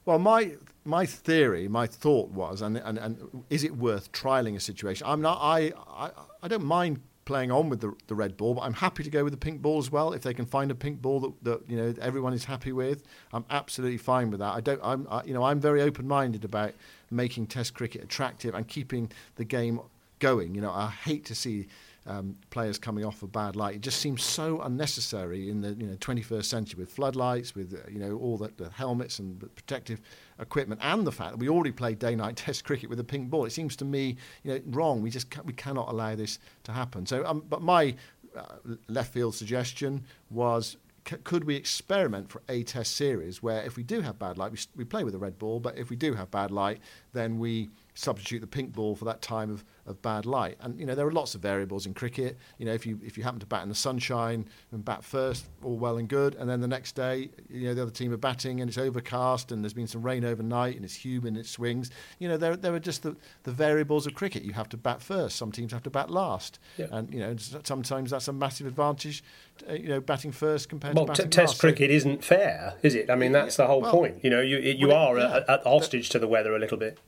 Well, 0.05 0.19
my 0.19 0.53
my 0.83 1.05
theory, 1.05 1.67
my 1.67 1.87
thought 1.87 2.29
was, 2.29 2.61
and, 2.61 2.77
and, 2.77 2.99
and 2.99 3.43
is 3.49 3.63
it 3.63 3.75
worth 3.75 4.11
trialing 4.11 4.55
a 4.55 4.59
situation? 4.59 5.07
I'm 5.07 5.21
not. 5.21 5.39
I 5.41 5.73
I, 5.87 6.11
I 6.43 6.47
don't 6.47 6.65
mind 6.65 7.01
playing 7.25 7.51
on 7.51 7.69
with 7.69 7.81
the, 7.81 7.91
the 8.05 8.13
red 8.13 8.37
ball, 8.37 8.53
but 8.53 8.61
I'm 8.61 8.73
happy 8.73 9.03
to 9.03 9.09
go 9.09 9.23
with 9.23 9.33
the 9.33 9.37
pink 9.37 9.61
ball 9.61 9.79
as 9.79 9.91
well. 9.91 10.13
If 10.13 10.21
they 10.21 10.33
can 10.33 10.45
find 10.45 10.69
a 10.69 10.75
pink 10.75 11.01
ball 11.01 11.19
that, 11.21 11.43
that 11.43 11.69
you 11.69 11.75
know 11.75 11.93
everyone 11.99 12.33
is 12.33 12.45
happy 12.45 12.71
with, 12.71 13.03
I'm 13.33 13.45
absolutely 13.49 13.97
fine 13.97 14.29
with 14.29 14.39
that. 14.39 14.53
I 14.53 14.61
don't. 14.61 14.79
I'm 14.83 15.07
I, 15.09 15.23
you 15.23 15.33
know 15.33 15.43
I'm 15.43 15.59
very 15.59 15.81
open 15.81 16.07
minded 16.07 16.45
about 16.45 16.73
making 17.15 17.47
Test 17.47 17.73
cricket 17.73 18.03
attractive 18.03 18.53
and 18.53 18.67
keeping 18.67 19.11
the 19.35 19.45
game 19.45 19.79
going. 20.19 20.55
You 20.55 20.61
know 20.61 20.71
I 20.71 20.89
hate 20.89 21.25
to 21.25 21.35
see 21.35 21.67
um, 22.07 22.37
players 22.51 22.77
coming 22.77 23.03
off 23.03 23.23
a 23.23 23.27
bad 23.27 23.55
light. 23.55 23.75
It 23.75 23.81
just 23.81 23.99
seems 23.99 24.23
so 24.23 24.61
unnecessary 24.61 25.49
in 25.49 25.61
the 25.61 25.69
you 25.73 25.87
know 25.87 25.95
21st 25.95 26.45
century 26.45 26.79
with 26.79 26.91
floodlights, 26.91 27.55
with 27.55 27.73
uh, 27.73 27.89
you 27.89 27.99
know 27.99 28.17
all 28.17 28.37
the, 28.37 28.51
the 28.57 28.69
helmets 28.69 29.19
and 29.19 29.39
the 29.39 29.47
protective 29.47 30.01
equipment, 30.39 30.81
and 30.83 31.05
the 31.05 31.11
fact 31.11 31.31
that 31.31 31.37
we 31.37 31.49
already 31.49 31.71
play 31.71 31.95
day-night 31.95 32.35
Test 32.45 32.63
cricket 32.63 32.89
with 32.89 32.99
a 32.99 33.03
pink 33.03 33.29
ball. 33.29 33.45
It 33.45 33.51
seems 33.51 33.75
to 33.77 33.85
me 33.85 34.17
you 34.43 34.53
know 34.53 34.61
wrong. 34.67 35.01
We 35.01 35.09
just 35.09 35.27
we 35.45 35.53
cannot 35.53 35.89
allow 35.89 36.15
this 36.15 36.39
to 36.63 36.71
happen. 36.71 37.05
So, 37.05 37.25
um, 37.25 37.43
but 37.49 37.61
my 37.61 37.95
uh, 38.37 38.43
left 38.87 39.11
field 39.13 39.33
suggestion 39.33 40.03
was 40.29 40.77
could 41.05 41.43
we 41.43 41.55
experiment 41.55 42.29
for 42.29 42.41
a 42.49 42.63
test 42.63 42.95
series 42.95 43.41
where 43.41 43.63
if 43.63 43.77
we 43.77 43.83
do 43.83 44.01
have 44.01 44.17
bad 44.17 44.37
light, 44.37 44.51
we, 44.51 44.57
we 44.75 44.83
play 44.83 45.03
with 45.03 45.13
a 45.13 45.19
red 45.19 45.37
ball, 45.37 45.59
but 45.59 45.77
if 45.77 45.89
we 45.89 45.95
do 45.95 46.13
have 46.15 46.31
bad 46.31 46.51
light, 46.51 46.79
then 47.13 47.37
we 47.37 47.69
substitute 47.95 48.41
the 48.41 48.47
pink 48.47 48.73
ball 48.73 48.93
for 48.93 49.05
that 49.05 49.21
time 49.21 49.49
of, 49.49 49.63
of 49.87 50.01
bad 50.01 50.25
light. 50.25 50.57
And 50.59 50.79
you 50.79 50.85
know 50.85 50.93
there 50.93 51.07
are 51.07 51.11
lots 51.11 51.33
of 51.33 51.41
variables 51.41 51.85
in 51.85 51.93
cricket. 51.93 52.37
You 52.57 52.65
know 52.65 52.73
if 52.73 52.85
you 52.85 52.99
if 53.03 53.17
you 53.17 53.23
happen 53.23 53.39
to 53.39 53.45
bat 53.45 53.63
in 53.63 53.69
the 53.69 53.75
sunshine 53.75 54.47
and 54.71 54.85
bat 54.85 55.03
first, 55.03 55.47
all 55.63 55.77
well 55.77 55.97
and 55.97 56.07
good, 56.07 56.35
and 56.35 56.49
then 56.49 56.59
the 56.59 56.67
next 56.67 56.95
day 56.95 57.29
you 57.49 57.67
know 57.67 57.73
the 57.73 57.81
other 57.81 57.91
team 57.91 58.13
are 58.13 58.17
batting 58.17 58.61
and 58.61 58.69
it's 58.69 58.77
overcast 58.77 59.51
and 59.51 59.63
there's 59.63 59.73
been 59.73 59.87
some 59.87 60.03
rain 60.03 60.23
overnight 60.23 60.75
and 60.75 60.85
it's 60.85 60.93
humid 60.95 61.29
and 61.29 61.37
it 61.37 61.47
swings. 61.47 61.89
You 62.19 62.27
know 62.27 62.37
there 62.37 62.55
there 62.55 62.73
are 62.73 62.79
just 62.79 63.03
the, 63.03 63.15
the 63.43 63.51
variables 63.51 64.05
of 64.05 64.13
cricket. 64.13 64.43
You 64.43 64.53
have 64.53 64.69
to 64.69 64.77
bat 64.77 65.01
first. 65.01 65.37
Some 65.37 65.51
teams 65.51 65.71
have 65.71 65.83
to 65.83 65.89
bat 65.89 66.11
last, 66.11 66.59
yeah. 66.77 66.87
and 66.91 67.11
you 67.13 67.19
know 67.21 67.35
sometimes 67.63 68.11
that's 68.11 68.27
a 68.27 68.33
massive 68.33 68.67
advantage. 68.67 69.23
Uh, 69.69 69.73
you 69.73 69.87
know 69.87 70.01
batting 70.01 70.33
first 70.33 70.67
compared 70.67 70.95
well, 70.95 71.05
to 71.05 71.13
batting 71.13 71.29
t- 71.29 71.35
Test 71.35 71.59
cricket 71.59 71.89
isn't 71.89 72.23
fair, 72.25 72.75
is 72.81 72.93
it? 72.93 73.09
I 73.09 73.15
mean 73.15 73.31
that's 73.31 73.55
the 73.55 73.67
whole 73.67 73.81
well, 73.81 73.91
point. 73.93 74.21
You 74.21 74.29
know 74.29 74.41
you 74.41 74.57
you 74.57 74.89
well, 74.89 74.97
are 74.97 75.17
yeah. 75.17 75.39
a, 75.47 75.55
a 75.55 75.69
hostage 75.69 76.09
to 76.09 76.19
the 76.19 76.27
weather 76.27 76.53
a 76.53 76.59
little 76.59 76.77
bit. 76.77 76.99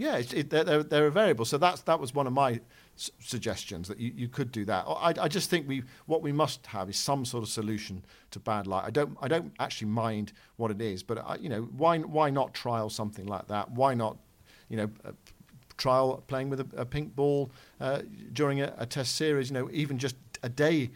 Yeah, 0.00 0.16
it, 0.16 0.32
it, 0.32 0.48
they're, 0.50 0.82
they're 0.82 1.08
a 1.08 1.10
variable. 1.10 1.44
So 1.44 1.58
that's 1.58 1.82
that 1.82 2.00
was 2.00 2.14
one 2.14 2.26
of 2.26 2.32
my 2.32 2.60
s- 2.96 3.10
suggestions 3.18 3.86
that 3.88 4.00
you, 4.00 4.10
you 4.16 4.28
could 4.28 4.50
do 4.50 4.64
that. 4.64 4.86
I, 4.88 5.12
I 5.20 5.28
just 5.28 5.50
think 5.50 5.68
we 5.68 5.82
what 6.06 6.22
we 6.22 6.32
must 6.32 6.66
have 6.68 6.88
is 6.88 6.96
some 6.96 7.26
sort 7.26 7.42
of 7.42 7.50
solution 7.50 8.02
to 8.30 8.40
bad 8.40 8.66
light. 8.66 8.84
I 8.86 8.90
don't 8.90 9.18
I 9.20 9.28
don't 9.28 9.52
actually 9.60 9.88
mind 9.88 10.32
what 10.56 10.70
it 10.70 10.80
is, 10.80 11.02
but 11.02 11.18
I, 11.18 11.34
you 11.36 11.50
know 11.50 11.68
why 11.76 11.98
why 11.98 12.30
not 12.30 12.54
trial 12.54 12.88
something 12.88 13.26
like 13.26 13.46
that? 13.48 13.70
Why 13.72 13.92
not 13.92 14.16
you 14.70 14.78
know 14.78 14.90
uh, 15.04 15.12
trial 15.76 16.24
playing 16.28 16.48
with 16.48 16.60
a, 16.60 16.66
a 16.78 16.86
pink 16.86 17.14
ball 17.14 17.50
uh, 17.78 18.00
during 18.32 18.62
a, 18.62 18.72
a 18.78 18.86
test 18.86 19.16
series? 19.16 19.50
You 19.50 19.54
know 19.54 19.68
even 19.70 19.98
just 19.98 20.16
a 20.42 20.48
day 20.48 20.90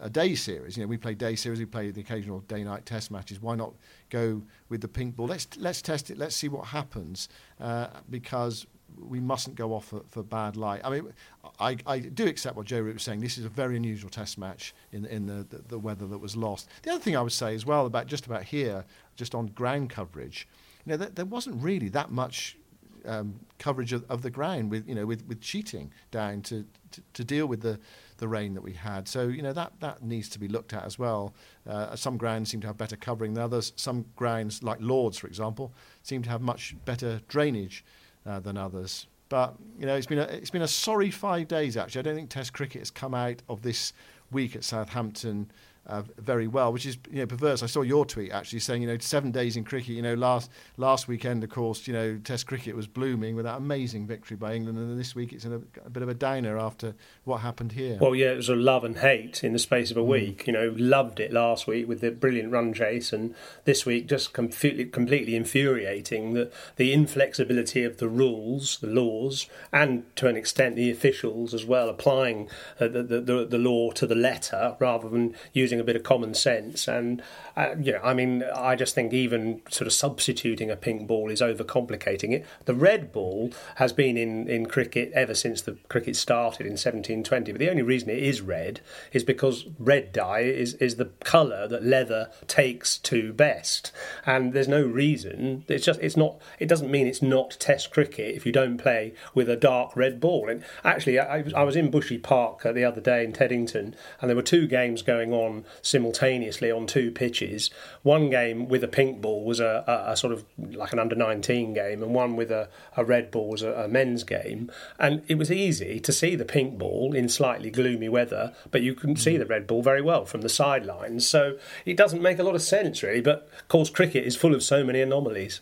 a 0.00 0.10
day 0.10 0.34
series. 0.34 0.76
You 0.76 0.82
know, 0.82 0.88
we 0.88 0.96
play 0.96 1.14
day 1.14 1.34
series, 1.34 1.58
we 1.58 1.66
play 1.66 1.90
the 1.90 2.00
occasional 2.00 2.40
day 2.40 2.64
night 2.64 2.86
test 2.86 3.10
matches. 3.10 3.40
Why 3.40 3.54
not 3.54 3.72
go 4.10 4.42
with 4.68 4.80
the 4.80 4.88
pink 4.88 5.16
ball? 5.16 5.26
Let's 5.26 5.48
let's 5.58 5.82
test 5.82 6.10
it. 6.10 6.18
Let's 6.18 6.36
see 6.36 6.48
what 6.48 6.66
happens 6.66 7.28
uh, 7.60 7.88
because 8.10 8.66
we 8.96 9.20
mustn't 9.20 9.56
go 9.56 9.74
off 9.74 9.86
for, 9.86 10.02
for, 10.08 10.22
bad 10.22 10.56
light. 10.56 10.80
I 10.84 10.90
mean, 10.90 11.12
I, 11.58 11.76
I 11.86 11.98
do 11.98 12.26
accept 12.26 12.56
what 12.56 12.66
Joe 12.66 12.80
Root 12.80 12.94
was 12.94 13.02
saying. 13.02 13.20
This 13.20 13.36
is 13.36 13.44
a 13.44 13.48
very 13.48 13.76
unusual 13.76 14.10
test 14.10 14.38
match 14.38 14.74
in 14.92 15.04
in 15.06 15.26
the, 15.26 15.46
the, 15.48 15.62
the 15.68 15.78
weather 15.78 16.06
that 16.06 16.18
was 16.18 16.36
lost. 16.36 16.68
The 16.82 16.90
other 16.90 17.00
thing 17.00 17.16
I 17.16 17.22
would 17.22 17.32
say 17.32 17.54
as 17.54 17.66
well 17.66 17.86
about 17.86 18.06
just 18.06 18.26
about 18.26 18.44
here, 18.44 18.84
just 19.16 19.34
on 19.34 19.48
ground 19.48 19.90
coverage, 19.90 20.48
you 20.84 20.96
know, 20.96 20.96
there, 20.96 21.24
wasn't 21.24 21.62
really 21.62 21.88
that 21.90 22.10
much 22.10 22.56
um, 23.04 23.40
coverage 23.58 23.92
of, 23.92 24.04
of, 24.08 24.22
the 24.22 24.30
ground 24.30 24.70
with 24.70 24.88
you 24.88 24.94
know 24.94 25.06
with, 25.06 25.26
with 25.26 25.40
cheating 25.40 25.92
down 26.10 26.42
to, 26.42 26.64
to, 26.92 27.02
to 27.14 27.24
deal 27.24 27.46
with 27.46 27.60
the 27.60 27.78
the 28.18 28.28
rain 28.28 28.54
that 28.54 28.62
we 28.62 28.72
had. 28.72 29.08
So 29.08 29.28
you 29.28 29.42
know 29.42 29.52
that 29.52 29.72
that 29.80 30.02
needs 30.02 30.28
to 30.30 30.38
be 30.38 30.48
looked 30.48 30.72
at 30.72 30.84
as 30.84 30.98
well. 30.98 31.34
Uh, 31.68 31.96
some 31.96 32.16
grounds 32.16 32.50
seem 32.50 32.60
to 32.62 32.66
have 32.66 32.76
better 32.76 32.96
covering 32.96 33.34
than 33.34 33.42
others. 33.42 33.72
Some 33.76 34.06
grounds, 34.16 34.62
like 34.62 34.78
Lords, 34.80 35.18
for 35.18 35.26
example, 35.26 35.72
seem 36.02 36.22
to 36.22 36.30
have 36.30 36.40
much 36.40 36.74
better 36.84 37.20
drainage 37.28 37.84
uh, 38.24 38.40
than 38.40 38.56
others. 38.56 39.06
But 39.28 39.56
you 39.78 39.86
know, 39.86 39.96
it's 39.96 40.06
been 40.06 40.18
a, 40.18 40.24
it's 40.24 40.50
been 40.50 40.62
a 40.62 40.68
sorry 40.68 41.10
five 41.10 41.48
days 41.48 41.76
actually. 41.76 42.00
I 42.00 42.02
don't 42.02 42.16
think 42.16 42.30
Test 42.30 42.52
cricket 42.52 42.80
has 42.80 42.90
come 42.90 43.14
out 43.14 43.42
of 43.48 43.62
this 43.62 43.92
week 44.30 44.56
at 44.56 44.64
Southampton 44.64 45.50
uh, 45.86 46.02
very 46.18 46.48
well, 46.48 46.72
which 46.72 46.86
is 46.86 46.98
you 47.10 47.20
know 47.20 47.26
perverse. 47.26 47.62
I 47.62 47.66
saw 47.66 47.82
your 47.82 48.04
tweet 48.04 48.32
actually 48.32 48.58
saying 48.58 48.82
you 48.82 48.88
know 48.88 48.98
seven 48.98 49.30
days 49.30 49.56
in 49.56 49.64
cricket. 49.64 49.90
You 49.90 50.02
know 50.02 50.14
last 50.14 50.50
last 50.76 51.06
weekend, 51.06 51.44
of 51.44 51.50
course, 51.50 51.86
you 51.86 51.92
know 51.92 52.18
Test 52.24 52.46
cricket 52.46 52.74
was 52.74 52.86
blooming 52.86 53.36
with 53.36 53.44
that 53.44 53.56
amazing 53.56 54.06
victory 54.06 54.36
by 54.36 54.54
England, 54.54 54.78
and 54.78 54.98
this 54.98 55.14
week 55.14 55.32
it's 55.32 55.44
in 55.44 55.52
a, 55.52 55.60
a 55.86 55.90
bit 55.90 56.02
of 56.02 56.08
a 56.08 56.14
downer 56.14 56.58
after 56.58 56.94
what 57.24 57.38
happened 57.38 57.72
here. 57.72 57.98
Well, 58.00 58.14
yeah, 58.14 58.32
it 58.32 58.36
was 58.36 58.48
a 58.48 58.56
love 58.56 58.84
and 58.84 58.98
hate 58.98 59.44
in 59.44 59.52
the 59.52 59.58
space 59.58 59.90
of 59.90 59.96
a 59.96 60.04
week. 60.04 60.46
You 60.46 60.52
know, 60.52 60.74
loved 60.76 61.20
it 61.20 61.32
last 61.32 61.66
week 61.66 61.86
with 61.86 62.00
the 62.00 62.10
brilliant 62.10 62.50
run 62.52 62.74
chase, 62.74 63.12
and 63.12 63.34
this 63.64 63.86
week 63.86 64.08
just 64.08 64.32
completely 64.32 64.86
completely 64.86 65.36
infuriating 65.36 66.32
the 66.32 66.50
the 66.76 66.92
inflexibility 66.92 67.84
of 67.84 67.98
the 67.98 68.08
rules, 68.08 68.78
the 68.78 68.88
laws, 68.88 69.48
and 69.72 70.04
to 70.16 70.26
an 70.26 70.36
extent 70.36 70.74
the 70.74 70.90
officials 70.90 71.54
as 71.54 71.64
well 71.64 71.88
applying 71.88 72.48
uh, 72.80 72.88
the, 72.88 73.02
the 73.02 73.20
the 73.20 73.46
the 73.46 73.58
law 73.58 73.92
to 73.92 74.06
the 74.06 74.14
letter 74.16 74.76
rather 74.80 75.08
than 75.08 75.34
using 75.52 75.75
a 75.80 75.84
bit 75.84 75.96
of 75.96 76.02
common 76.02 76.34
sense. 76.34 76.88
And 76.88 77.22
uh, 77.56 77.74
you 77.80 77.92
know, 77.92 78.00
I 78.02 78.14
mean, 78.14 78.44
I 78.54 78.76
just 78.76 78.94
think 78.94 79.12
even 79.12 79.62
sort 79.70 79.86
of 79.86 79.92
substituting 79.92 80.70
a 80.70 80.76
pink 80.76 81.06
ball 81.06 81.30
is 81.30 81.40
overcomplicating 81.40 82.32
it. 82.32 82.46
The 82.64 82.74
red 82.74 83.12
ball 83.12 83.52
has 83.76 83.92
been 83.92 84.16
in, 84.16 84.48
in 84.48 84.66
cricket 84.66 85.12
ever 85.14 85.34
since 85.34 85.62
the 85.62 85.76
cricket 85.88 86.16
started 86.16 86.66
in 86.66 86.72
1720. 86.72 87.52
But 87.52 87.58
the 87.58 87.70
only 87.70 87.82
reason 87.82 88.10
it 88.10 88.22
is 88.22 88.40
red 88.40 88.80
is 89.12 89.24
because 89.24 89.66
red 89.78 90.12
dye 90.12 90.40
is, 90.40 90.74
is 90.74 90.96
the 90.96 91.10
colour 91.24 91.66
that 91.68 91.84
leather 91.84 92.30
takes 92.46 92.98
to 92.98 93.32
best. 93.32 93.92
And 94.24 94.52
there's 94.52 94.68
no 94.68 94.82
reason. 94.82 95.64
It's 95.68 95.84
just 95.84 96.00
it's 96.00 96.16
not. 96.16 96.36
It 96.58 96.68
doesn't 96.68 96.90
mean 96.90 97.06
it's 97.06 97.22
not 97.22 97.56
Test 97.58 97.90
cricket 97.90 98.34
if 98.34 98.46
you 98.46 98.52
don't 98.52 98.78
play 98.78 99.12
with 99.34 99.48
a 99.48 99.56
dark 99.56 99.96
red 99.96 100.20
ball. 100.20 100.48
And 100.48 100.64
actually, 100.84 101.18
I, 101.18 101.44
I 101.54 101.64
was 101.64 101.76
in 101.76 101.90
Bushy 101.90 102.18
Park 102.18 102.62
the 102.62 102.84
other 102.84 103.00
day 103.00 103.24
in 103.24 103.32
Teddington, 103.32 103.94
and 104.20 104.28
there 104.28 104.36
were 104.36 104.42
two 104.42 104.66
games 104.66 105.02
going 105.02 105.32
on 105.32 105.64
simultaneously 105.82 106.70
on 106.70 106.86
two 106.86 107.10
pitches. 107.10 107.70
One 108.02 108.30
game 108.30 108.68
with 108.68 108.82
a 108.84 108.88
pink 108.88 109.20
ball 109.20 109.44
was 109.44 109.60
a, 109.60 109.84
a, 109.86 110.12
a 110.12 110.16
sort 110.16 110.32
of 110.32 110.44
like 110.58 110.92
an 110.92 110.98
under 110.98 111.14
19 111.14 111.74
game, 111.74 112.02
and 112.02 112.14
one 112.14 112.36
with 112.36 112.50
a, 112.50 112.68
a 112.96 113.04
red 113.04 113.30
ball 113.30 113.48
was 113.48 113.62
a, 113.62 113.72
a 113.72 113.88
men's 113.88 114.24
game. 114.24 114.70
And 114.98 115.22
it 115.28 115.36
was 115.36 115.50
easy 115.50 116.00
to 116.00 116.12
see 116.12 116.36
the 116.36 116.44
pink 116.44 116.78
ball 116.78 117.14
in 117.14 117.28
slightly 117.28 117.70
gloomy 117.70 118.08
weather, 118.08 118.54
but 118.70 118.82
you 118.82 118.94
can 118.94 119.16
see 119.16 119.34
mm. 119.34 119.38
the 119.38 119.46
red 119.46 119.66
ball 119.66 119.82
very 119.82 120.02
well 120.02 120.24
from 120.24 120.42
the 120.42 120.48
sidelines. 120.48 121.26
So 121.26 121.58
it 121.84 121.96
doesn't 121.96 122.22
make 122.22 122.38
a 122.38 122.42
lot 122.42 122.54
of 122.54 122.62
sense, 122.62 123.02
really. 123.02 123.20
But 123.20 123.48
of 123.58 123.68
course, 123.68 123.90
cricket 123.90 124.24
is 124.24 124.36
full 124.36 124.54
of 124.54 124.62
so 124.62 124.84
many 124.84 125.00
anomalies. 125.00 125.60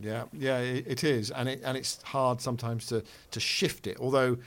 Yeah, 0.00 0.24
yeah, 0.32 0.58
it, 0.58 0.86
it 0.88 1.04
is, 1.04 1.30
and 1.30 1.48
it 1.48 1.60
and 1.64 1.76
it's 1.76 2.02
hard 2.02 2.40
sometimes 2.40 2.86
to 2.86 3.04
to 3.30 3.40
shift 3.40 3.86
it. 3.86 3.96
Although 4.00 4.38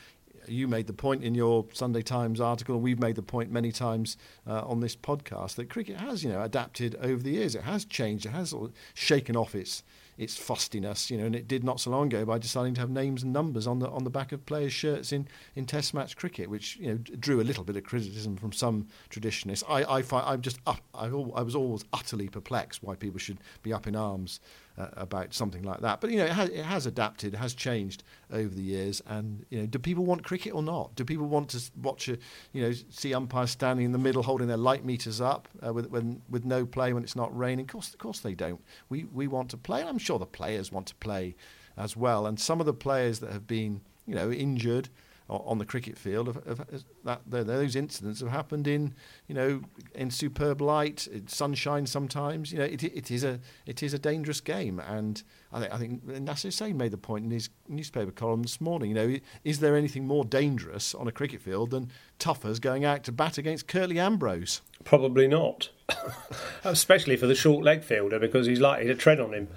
you 0.48 0.68
made 0.68 0.88
the 0.88 0.94
point 0.94 1.24
in 1.24 1.36
your 1.36 1.66
Sunday 1.74 2.02
Times 2.02 2.40
article, 2.42 2.76
and 2.76 2.84
we've 2.84 3.00
made 3.00 3.16
the 3.16 3.22
point 3.22 3.52
many 3.52 3.72
times 3.72 4.18
uh, 4.46 4.62
on 4.66 4.80
this 4.80 4.96
podcast 4.96 5.56
that 5.56 5.70
cricket 5.70 5.98
has, 5.98 6.24
you 6.24 6.30
know, 6.30 6.42
adapted 6.42 6.96
over 7.02 7.22
the 7.22 7.32
years. 7.32 7.56
It 7.56 7.64
has 7.64 7.86
changed. 7.86 8.26
It 8.26 8.30
has 8.32 8.54
shaken 8.94 9.36
off 9.36 9.56
its 9.56 9.84
its 10.18 10.36
fustiness, 10.36 11.12
you 11.12 11.18
know, 11.18 11.26
and 11.26 11.36
it 11.36 11.48
did 11.48 11.64
not 11.64 11.80
so 11.80 11.92
long 11.92 12.08
ago 12.08 12.26
by 12.26 12.40
deciding 12.40 12.74
to 12.74 12.82
have 12.82 12.90
names 12.90 13.22
and 13.22 13.32
numbers 13.32 13.68
on 13.68 13.80
the 13.80 13.90
on 13.90 14.04
the 14.04 14.10
back 14.10 14.32
of 14.32 14.46
players' 14.46 14.74
shirts 14.74 15.12
in, 15.12 15.28
in 15.56 15.66
Test 15.66 15.94
match 15.94 16.18
cricket, 16.18 16.50
which 16.50 16.78
you 16.78 16.88
know 16.88 16.98
drew 16.98 17.40
a 17.40 17.44
little 17.44 17.64
bit 17.64 17.76
of 17.76 17.84
criticism 17.84 18.36
from 18.36 18.52
some 18.52 18.88
traditionalists. 19.10 19.64
I 19.70 19.84
I 19.98 20.02
find 20.02 20.26
I'm 20.26 20.42
just 20.42 20.60
up, 20.66 20.82
I, 20.94 21.06
I 21.06 21.42
was 21.44 21.56
always 21.56 21.86
utterly 21.94 22.30
perplexed 22.30 22.82
why 22.82 22.96
people 22.96 23.20
should 23.20 23.38
be 23.62 23.72
up 23.72 23.86
in 23.86 23.96
arms 23.96 24.40
uh, 24.78 24.88
about 24.94 25.34
something 25.34 25.64
like 25.64 25.80
that. 25.82 26.02
But 26.02 26.12
you 26.12 26.18
know, 26.18 26.26
it 26.26 26.32
has, 26.32 26.50
it 26.50 26.64
has 26.64 26.86
adapted, 26.86 27.34
it 27.34 27.38
has 27.38 27.54
changed 27.54 28.04
over 28.32 28.54
the 28.54 28.62
years. 28.62 29.02
And 29.08 29.46
you 29.50 29.60
know, 29.60 29.66
do 29.66 29.80
people 29.80 30.06
want 30.06 30.24
cricket 30.24 30.54
or 30.54 30.62
not? 30.62 30.96
Do 30.96 31.04
people 31.04 31.28
want 31.28 31.50
to 31.50 31.62
watch 31.82 32.08
a, 32.08 32.18
you 32.54 32.62
know, 32.62 32.74
see 32.90 33.14
umpires 33.14 33.52
standing 33.52 33.86
in 33.86 33.92
the 33.92 33.98
middle 33.98 34.24
holding 34.24 34.48
their 34.48 34.58
light 34.58 34.86
meters 34.86 35.20
up 35.20 35.48
uh, 35.66 35.74
with 35.74 35.90
when, 35.90 36.22
with 36.30 36.46
no 36.46 36.66
play 36.66 36.94
when 36.94 37.04
it's 37.04 37.16
not 37.16 37.36
raining? 37.38 37.66
Of 37.66 37.72
course, 37.72 37.94
of 37.94 38.00
course 38.00 38.20
they 38.20 38.34
don't. 38.34 38.62
We 38.90 39.06
we 39.06 39.28
want 39.28 39.50
to 39.52 39.58
play. 39.58 39.82
And 39.82 39.90
I'm 39.90 39.98
sure 39.98 40.20
the 40.20 40.26
players 40.26 40.72
want 40.72 40.88
to 40.88 40.96
play 40.96 41.36
as 41.76 41.96
well. 41.96 42.26
And 42.28 42.40
some 42.40 42.60
of 42.60 42.66
the 42.66 42.74
players 42.74 43.20
that 43.20 43.32
have 43.32 43.48
been 43.48 43.82
you 44.06 44.16
know 44.16 44.32
injured 44.32 44.90
on 45.30 45.58
the 45.58 45.66
cricket 45.66 45.98
field. 45.98 46.28
Of, 46.28 46.38
of, 46.48 46.86
that, 47.04 47.22
those 47.30 47.76
incidents 47.76 48.22
have 48.22 48.30
happened 48.30 48.68
in, 48.68 48.94
you 49.28 49.36
know, 49.36 49.62
in 49.94 50.10
superb 50.10 50.62
light, 50.62 51.08
in 51.08 51.28
sunshine. 51.28 51.86
Sometimes, 51.86 52.52
you 52.52 52.60
know, 52.60 52.66
it, 52.66 52.84
it 52.84 53.12
is 53.12 53.24
a 53.24 53.40
it 53.66 53.84
is 53.84 53.94
a 53.94 54.00
dangerous 54.00 54.42
game, 54.42 54.80
and 54.80 55.22
I 55.52 55.60
think 55.60 55.74
I 55.74 55.78
think 55.78 56.04
Nasser 56.06 56.48
Hussain 56.48 56.78
made 56.78 56.92
the 56.92 56.98
point 56.98 57.26
in 57.26 57.32
his 57.32 57.50
newspaper 57.68 58.12
column 58.12 58.44
this 58.44 58.62
morning. 58.62 58.90
You 58.90 58.96
know, 58.96 59.18
is 59.44 59.60
there 59.60 59.76
anything 59.76 60.08
more 60.08 60.24
dangerous 60.24 60.96
on 60.96 61.08
a 61.08 61.12
cricket 61.12 61.42
field 61.42 61.72
than 61.72 61.92
Tuffers 62.20 62.62
going 62.62 62.86
out 62.86 63.04
to 63.04 63.12
bat 63.12 63.38
against 63.38 63.68
Curtly 63.68 64.00
Ambrose? 64.00 64.62
Probably 64.84 65.28
not, 65.28 65.70
especially 66.64 67.18
for 67.18 67.28
the 67.28 67.36
short 67.36 67.64
leg 67.64 67.84
fielder 67.84 68.20
because 68.20 68.48
he's 68.48 68.62
likely 68.62 68.88
to 68.88 68.96
tread 68.96 69.20
on 69.20 69.34
him. 69.34 69.50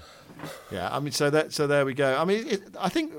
Yeah, 0.71 0.89
I 0.91 1.00
mean, 1.00 1.12
so 1.12 1.31
that 1.31 1.53
so 1.53 1.67
there 1.67 1.85
we 1.85 1.95
go. 1.95 2.17
I 2.17 2.25
mean, 2.25 2.49
it, 2.49 2.62
I 2.79 2.89
think 2.89 3.12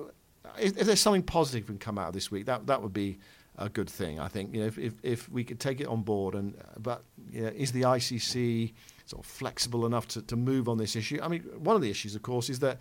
if, 0.60 0.77
if, 0.77 0.86
there's 0.86 1.00
something 1.00 1.24
positive 1.24 1.67
can 1.67 1.77
come 1.77 1.98
out 1.98 2.10
of 2.10 2.13
this 2.13 2.31
week, 2.31 2.46
that 2.46 2.67
that 2.67 2.81
would 2.81 2.93
be 2.93 3.20
a 3.58 3.70
good 3.70 3.89
thing. 3.89 4.20
I 4.20 4.27
think 4.27 4.53
you 4.53 4.62
know 4.62 4.67
if 4.67 4.77
if, 4.77 4.93
if 5.03 5.29
we 5.29 5.43
could 5.43 5.60
take 5.60 5.81
it 5.81 5.88
on 5.88 6.01
board, 6.01 6.35
and 6.35 6.55
but 6.77 7.03
you 7.31 7.44
know, 7.44 7.50
is 7.50 7.72
the 7.72 7.83
ICC 7.83 8.74
sort 9.05 9.25
of 9.25 9.29
flexible 9.29 9.85
enough 9.85 10.07
to, 10.09 10.22
to 10.24 10.35
move 10.35 10.70
on 10.70 10.77
this 10.77 10.96
issue? 10.96 11.20
I 11.22 11.27
mean, 11.27 11.42
one 11.57 11.75
of 11.75 11.81
the 11.81 11.90
issues, 11.90 12.16
of 12.16 12.22
course, 12.22 12.50
is 12.50 12.59
that 12.59 12.79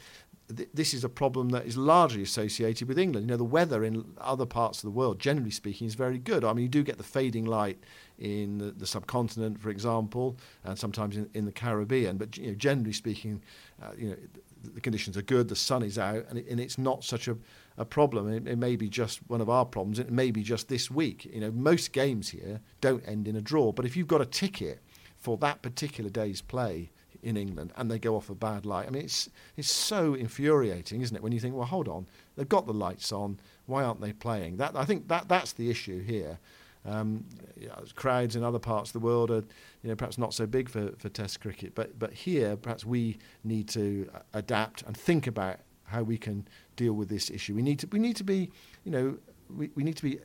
th- 0.56 0.68
this 0.72 0.94
is 0.94 1.04
a 1.04 1.08
problem 1.08 1.50
that 1.50 1.66
is 1.66 1.76
largely 1.76 2.22
associated 2.22 2.88
with 2.88 2.98
England. 2.98 3.26
You 3.26 3.32
know, 3.32 3.36
the 3.36 3.44
weather 3.44 3.84
in 3.84 4.04
other 4.18 4.46
parts 4.46 4.78
of 4.78 4.82
the 4.82 4.90
world, 4.90 5.18
generally 5.18 5.50
speaking, 5.50 5.86
is 5.86 5.94
very 5.94 6.18
good. 6.18 6.44
I 6.44 6.52
mean, 6.52 6.62
you 6.62 6.68
do 6.68 6.82
get 6.82 6.98
the 6.98 7.04
fading 7.04 7.44
light 7.44 7.78
in 8.18 8.58
the, 8.58 8.70
the 8.70 8.86
subcontinent, 8.86 9.60
for 9.60 9.70
example, 9.70 10.36
and 10.64 10.78
sometimes 10.78 11.16
in, 11.16 11.28
in 11.34 11.46
the 11.46 11.52
Caribbean. 11.52 12.16
But 12.16 12.36
you 12.36 12.48
know, 12.48 12.54
generally 12.54 12.92
speaking, 12.92 13.42
uh, 13.82 13.90
you 13.96 14.10
know, 14.10 14.16
the 14.62 14.80
conditions 14.80 15.16
are 15.16 15.22
good, 15.22 15.48
the 15.48 15.56
sun 15.56 15.82
is 15.82 15.98
out, 15.98 16.24
and, 16.28 16.38
it, 16.38 16.46
and 16.48 16.60
it's 16.60 16.78
not 16.78 17.04
such 17.04 17.28
a, 17.28 17.36
a 17.76 17.84
problem. 17.84 18.32
It, 18.32 18.46
it, 18.46 18.56
may 18.56 18.76
be 18.76 18.88
just 18.88 19.20
one 19.28 19.40
of 19.40 19.48
our 19.48 19.64
problems. 19.64 19.98
It 19.98 20.10
may 20.10 20.30
be 20.30 20.42
just 20.42 20.68
this 20.68 20.90
week. 20.90 21.24
You 21.26 21.40
know, 21.40 21.50
most 21.50 21.92
games 21.92 22.30
here 22.30 22.60
don't 22.80 23.06
end 23.06 23.26
in 23.26 23.36
a 23.36 23.40
draw. 23.40 23.72
But 23.72 23.86
if 23.86 23.96
you've 23.96 24.08
got 24.08 24.20
a 24.20 24.26
ticket 24.26 24.80
for 25.16 25.36
that 25.38 25.62
particular 25.62 26.10
day's 26.10 26.40
play 26.40 26.90
in 27.22 27.36
England 27.36 27.72
and 27.76 27.90
they 27.90 27.98
go 27.98 28.16
off 28.16 28.30
a 28.30 28.34
bad 28.34 28.64
light, 28.64 28.86
I 28.86 28.90
mean, 28.90 29.04
it's 29.04 29.28
it's 29.56 29.70
so 29.70 30.14
infuriating, 30.14 31.00
isn't 31.02 31.16
it? 31.16 31.22
When 31.22 31.32
you 31.32 31.40
think, 31.40 31.54
well, 31.54 31.66
hold 31.66 31.88
on, 31.88 32.06
they've 32.36 32.48
got 32.48 32.66
the 32.66 32.74
lights 32.74 33.12
on. 33.12 33.38
Why 33.66 33.84
aren't 33.84 34.00
they 34.00 34.12
playing? 34.12 34.56
That 34.56 34.76
I 34.76 34.84
think 34.84 35.08
that 35.08 35.28
that's 35.28 35.52
the 35.52 35.70
issue 35.70 36.02
here. 36.02 36.38
Um, 36.86 37.24
crowds 37.94 38.36
in 38.36 38.42
other 38.42 38.58
parts 38.58 38.90
of 38.90 38.92
the 38.94 39.00
world 39.00 39.30
are, 39.30 39.44
you 39.82 39.90
know, 39.90 39.96
perhaps 39.96 40.16
not 40.16 40.32
so 40.32 40.46
big 40.46 40.68
for, 40.68 40.92
for 40.96 41.08
Test 41.08 41.40
cricket, 41.40 41.74
but 41.74 41.98
but 41.98 42.12
here 42.12 42.56
perhaps 42.56 42.84
we 42.84 43.18
need 43.44 43.68
to 43.70 44.10
adapt 44.32 44.82
and 44.82 44.96
think 44.96 45.26
about 45.26 45.58
how 45.84 46.02
we 46.02 46.16
can 46.16 46.46
deal 46.76 46.94
with 46.94 47.08
this 47.08 47.30
issue. 47.30 47.54
We 47.54 47.62
need 47.62 47.80
to 47.80 47.88
we 47.88 47.98
need 47.98 48.16
to 48.16 48.24
be, 48.24 48.50
you 48.84 48.92
know, 48.92 49.18
we, 49.54 49.70
we 49.74 49.82
need 49.82 49.96
to 49.96 50.02
be 50.02 50.18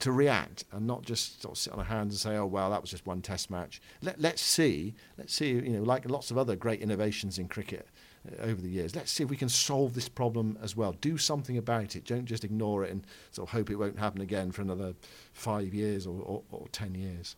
to 0.00 0.12
react 0.12 0.64
and 0.72 0.86
not 0.86 1.02
just 1.02 1.42
sort 1.42 1.52
of 1.52 1.58
sit 1.58 1.72
on 1.72 1.78
our 1.78 1.84
hands 1.84 2.14
and 2.14 2.20
say, 2.20 2.36
oh 2.36 2.46
well, 2.46 2.70
that 2.70 2.80
was 2.80 2.90
just 2.90 3.06
one 3.06 3.22
Test 3.22 3.50
match. 3.50 3.80
Let 4.02 4.20
let's 4.20 4.42
see, 4.42 4.94
let's 5.16 5.32
see, 5.32 5.50
you 5.50 5.70
know, 5.70 5.82
like 5.82 6.08
lots 6.10 6.30
of 6.30 6.38
other 6.38 6.56
great 6.56 6.80
innovations 6.80 7.38
in 7.38 7.46
cricket 7.48 7.86
uh, 7.86 7.99
Uh, 8.28 8.42
over 8.42 8.60
the 8.60 8.68
years. 8.68 8.94
Let's 8.94 9.10
see 9.10 9.24
if 9.24 9.30
we 9.30 9.36
can 9.36 9.48
solve 9.48 9.94
this 9.94 10.08
problem 10.08 10.58
as 10.62 10.76
well. 10.76 10.92
Do 11.00 11.16
something 11.16 11.56
about 11.56 11.96
it. 11.96 12.04
Don't 12.04 12.26
just 12.26 12.44
ignore 12.44 12.84
it 12.84 12.90
and 12.90 13.06
sort 13.30 13.48
of 13.48 13.52
hope 13.52 13.70
it 13.70 13.76
won't 13.76 13.98
happen 13.98 14.20
again 14.20 14.52
for 14.52 14.60
another 14.60 14.92
five 15.32 15.72
years 15.72 16.06
or, 16.06 16.20
or, 16.20 16.42
or 16.50 16.68
ten 16.68 16.94
years. 16.94 17.36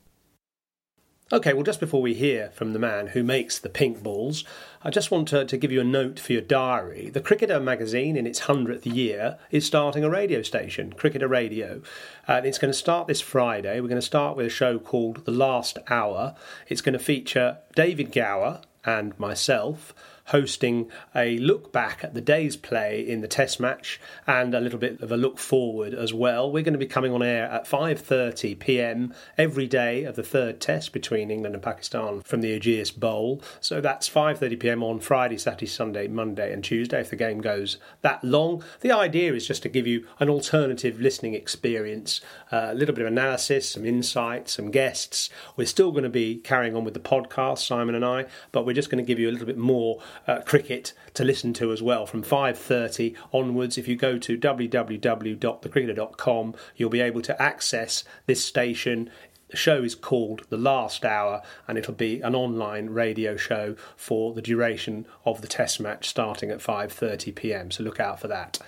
Okay, 1.33 1.55
well, 1.55 1.63
just 1.63 1.81
before 1.81 2.03
we 2.03 2.15
hear 2.15 2.51
from 2.51 2.73
the 2.73 2.79
man 2.79 3.07
who 3.07 3.23
makes 3.23 3.59
the 3.59 3.71
pink 3.71 4.03
balls, 4.03 4.45
I 4.83 4.91
just 4.91 5.11
want 5.11 5.29
to, 5.29 5.45
to, 5.45 5.57
give 5.57 5.73
you 5.73 5.81
a 5.81 5.85
note 5.85 6.19
for 6.19 6.33
your 6.33 6.43
diary. 6.43 7.09
The 7.09 7.23
Cricketer 7.23 7.59
magazine, 7.59 8.17
in 8.17 8.27
its 8.27 8.41
100th 8.41 8.85
year, 8.85 9.39
is 9.51 9.65
starting 9.65 10.05
a 10.05 10.11
radio 10.11 10.43
station, 10.43 10.93
Cricketer 10.93 11.29
Radio. 11.29 11.81
And 12.27 12.45
it's 12.45 12.59
going 12.59 12.73
to 12.73 12.79
start 12.79 13.07
this 13.07 13.23
Friday. 13.23 13.81
We're 13.81 13.89
going 13.89 14.01
to 14.01 14.03
start 14.03 14.37
with 14.37 14.47
a 14.47 14.51
show 14.51 14.79
called 14.79 15.25
The 15.25 15.31
Last 15.31 15.79
Hour. 15.89 16.35
It's 16.69 16.83
going 16.83 16.93
to 16.93 16.99
feature 16.99 17.59
David 17.75 18.13
Gower 18.13 18.61
and 18.85 19.19
myself 19.19 19.95
hosting 20.27 20.91
a 21.15 21.39
look 21.39 21.73
back 21.73 22.05
at 22.05 22.15
the 22.15 22.21
day's 22.21 22.57
play 22.57 23.07
in 23.07 23.21
the 23.21 23.29
test 23.29 23.61
match 23.61 24.01
and 24.27 24.55
a 24.55 24.61
little 24.61 24.79
bit 24.79 25.01
of 25.01 25.11
a 25.11 25.17
look 25.17 25.39
forward 25.39 25.95
as 25.95 26.15
well. 26.15 26.51
We're 26.51 26.63
going 26.63 26.73
to 26.75 26.79
be 26.79 26.87
coming 26.87 27.13
on 27.13 27.23
air 27.23 27.45
at 27.47 27.67
5:30 27.67 28.59
p.m. 28.59 29.15
every 29.37 29.67
day 29.67 30.05
of 30.05 30.17
the 30.17 30.23
third 30.23 30.61
test 30.61 30.93
between 30.93 31.31
England 31.31 31.55
and 31.55 31.63
Pakistan 31.63 32.23
from 32.23 32.41
the 32.41 32.59
Ageas 32.59 32.95
Bowl. 32.97 33.43
So 33.61 33.81
that's 33.81 34.09
5:30 34.09 34.61
p.m. 34.61 34.83
on 34.83 35.01
Friday, 35.01 35.39
Saturday, 35.39 35.67
Sunday, 35.67 36.09
Monday 36.09 36.53
and 36.53 36.63
Tuesday 36.63 37.01
if 37.01 37.11
the 37.11 37.17
game 37.17 37.41
goes 37.41 37.79
that 38.03 38.23
long. 38.23 38.63
The 38.81 38.93
idea 38.93 39.35
is 39.35 39.47
just 39.47 39.63
to 39.63 39.69
give 39.69 39.87
you 39.87 40.07
an 40.21 40.29
alternative 40.29 41.01
listening 41.01 41.35
experience, 41.35 42.21
uh, 42.51 42.69
a 42.71 42.75
little 42.75 42.95
bit 42.95 43.03
of 43.03 43.13
analysis, 43.13 43.71
some 43.71 43.85
insights, 43.85 44.53
some 44.55 44.71
guests. 44.71 45.31
We're 45.57 45.67
still 45.67 45.91
going 45.91 46.05
to 46.05 46.11
be 46.11 46.37
carrying 46.37 46.77
on 46.77 46.85
with 46.85 46.95
the 46.95 47.01
podcast, 47.01 47.59
Simon 47.59 47.95
and 47.95 48.05
I, 48.05 48.27
but 48.53 48.65
we're 48.65 48.73
just 48.73 48.91
going 48.91 49.03
to 49.03 49.07
give 49.07 49.19
you 49.19 49.29
a 49.29 49.33
little 49.33 49.47
bit 49.47 49.59
more 49.59 50.01
uh, 50.27 50.41
cricket 50.43 50.93
to 51.15 51.25
listen 51.25 51.55
to 51.55 51.73
as 51.73 51.83
well 51.83 52.05
from 52.07 52.23
5.30 52.23 53.17
onwards 53.33 53.79
if 53.79 53.89
you 53.89 53.97
go 53.97 54.19
to 54.19 54.39
www.thecricketer.com 54.39 56.55
you'll 56.77 56.91
be 56.91 57.01
able 57.01 57.23
to 57.23 57.43
access 57.43 58.05
this 58.27 58.45
station 58.45 59.11
The 59.53 59.59
show 59.59 59.83
is 59.83 59.95
called 59.95 60.47
The 60.49 60.57
Last 60.57 61.05
Hour, 61.05 61.43
and 61.69 61.77
it'll 61.77 61.93
be 61.93 62.23
an 62.23 62.35
online 62.35 62.89
radio 62.89 63.37
show 63.37 63.77
for 63.99 64.33
the 64.33 64.41
duration 64.41 65.05
of 65.27 65.43
the 65.43 65.47
Test 65.47 65.79
match, 65.79 66.09
starting 66.09 66.51
at 66.51 66.61
5:30 66.61 67.35
p.m. 67.35 67.71
So 67.71 67.85
look 67.85 68.01
out 68.01 68.19
for 68.19 68.29
that. 68.29 68.59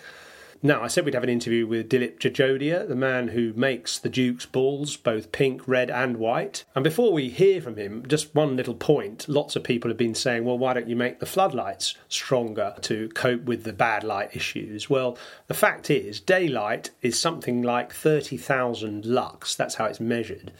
Now, 0.66 0.83
I 0.83 0.87
said 0.87 1.05
we'd 1.05 1.12
have 1.12 1.22
an 1.22 1.29
interview 1.29 1.66
with 1.66 1.90
Dilip 1.90 2.18
Jajodia, 2.18 2.88
the 2.88 2.96
man 2.96 3.29
who 3.29 3.53
makes 3.53 3.98
the 3.98 4.09
Duke's 4.09 4.46
balls, 4.46 4.96
both 4.96 5.31
pink, 5.31 5.68
red, 5.68 5.90
and 5.90 6.16
white. 6.16 6.64
And 6.74 6.83
before 6.83 7.12
we 7.12 7.29
hear 7.29 7.61
from 7.61 7.77
him, 7.77 8.03
just 8.09 8.35
one 8.35 8.57
little 8.57 8.74
point. 8.74 9.29
Lots 9.29 9.57
of 9.57 9.62
people 9.62 9.90
have 9.90 9.98
been 9.98 10.14
saying, 10.14 10.46
well, 10.46 10.57
why 10.57 10.72
don't 10.72 10.88
you 10.88 10.96
make 10.96 11.20
the 11.20 11.27
floodlights 11.27 11.96
stronger 12.09 12.77
to 12.81 13.11
cope 13.11 13.44
with 13.44 13.64
the 13.64 13.74
bad 13.74 14.05
light 14.05 14.35
issues? 14.35 14.88
Well, 14.88 15.18
the 15.48 15.53
fact 15.53 15.90
is, 15.90 16.18
daylight 16.18 16.92
is 17.03 17.20
something 17.20 17.61
like 17.61 17.92
30,000 17.92 19.05
lux. 19.05 19.55
That's 19.55 19.74
how 19.74 19.85
it's 19.85 20.00
measured 20.00 20.50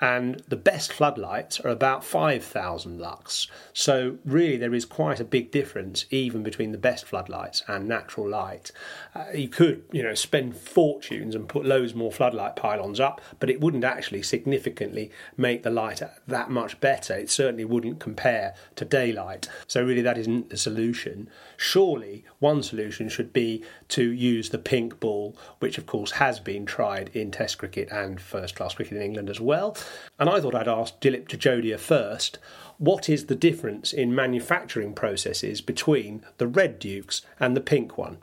and 0.00 0.42
the 0.48 0.56
best 0.56 0.92
floodlights 0.92 1.60
are 1.60 1.68
about 1.68 2.04
5,000 2.04 2.98
lux. 2.98 3.48
So, 3.72 4.18
really, 4.24 4.56
there 4.56 4.74
is 4.74 4.84
quite 4.84 5.20
a 5.20 5.24
big 5.24 5.50
difference 5.50 6.06
even 6.10 6.42
between 6.42 6.72
the 6.72 6.78
best 6.78 7.04
floodlights 7.04 7.62
and 7.68 7.86
natural 7.86 8.28
light. 8.28 8.72
Uh, 9.14 9.26
you 9.34 9.48
could, 9.48 9.84
you 9.92 10.02
know, 10.02 10.14
spend 10.14 10.56
fortunes 10.56 11.34
and 11.34 11.48
put 11.48 11.66
loads 11.66 11.94
more 11.94 12.10
floodlight 12.10 12.56
pylons 12.56 12.98
up, 12.98 13.20
but 13.38 13.50
it 13.50 13.60
wouldn't 13.60 13.84
actually 13.84 14.22
significantly 14.22 15.10
make 15.36 15.62
the 15.62 15.70
light 15.70 16.02
that 16.26 16.50
much 16.50 16.80
better. 16.80 17.14
It 17.14 17.30
certainly 17.30 17.64
wouldn't 17.64 18.00
compare 18.00 18.54
to 18.76 18.84
daylight. 18.84 19.48
So, 19.66 19.82
really, 19.82 20.02
that 20.02 20.18
isn't 20.18 20.50
the 20.50 20.56
solution. 20.56 21.28
Surely, 21.56 22.24
one 22.38 22.62
solution 22.62 23.08
should 23.10 23.32
be 23.32 23.62
to 23.90 24.10
use 24.10 24.50
the 24.50 24.58
pink 24.58 25.00
ball, 25.00 25.36
which, 25.58 25.78
of 25.78 25.86
course, 25.86 26.12
has 26.12 26.40
been 26.40 26.66
tried 26.66 27.10
in 27.14 27.30
Test 27.30 27.58
cricket 27.58 27.88
and 27.90 28.20
first 28.20 28.56
class 28.56 28.74
cricket 28.74 28.96
in 28.96 29.02
England 29.02 29.30
as 29.30 29.40
well. 29.40 29.76
And 30.18 30.28
I 30.28 30.40
thought 30.40 30.54
I'd 30.54 30.68
ask 30.68 30.98
Dilip 31.00 31.28
Jajodia 31.28 31.78
first 31.78 32.38
what 32.78 33.10
is 33.10 33.26
the 33.26 33.34
difference 33.34 33.92
in 33.92 34.14
manufacturing 34.14 34.94
processes 34.94 35.60
between 35.60 36.24
the 36.38 36.46
red 36.46 36.78
Dukes 36.78 37.20
and 37.38 37.54
the 37.54 37.60
pink 37.60 37.98
one? 37.98 38.18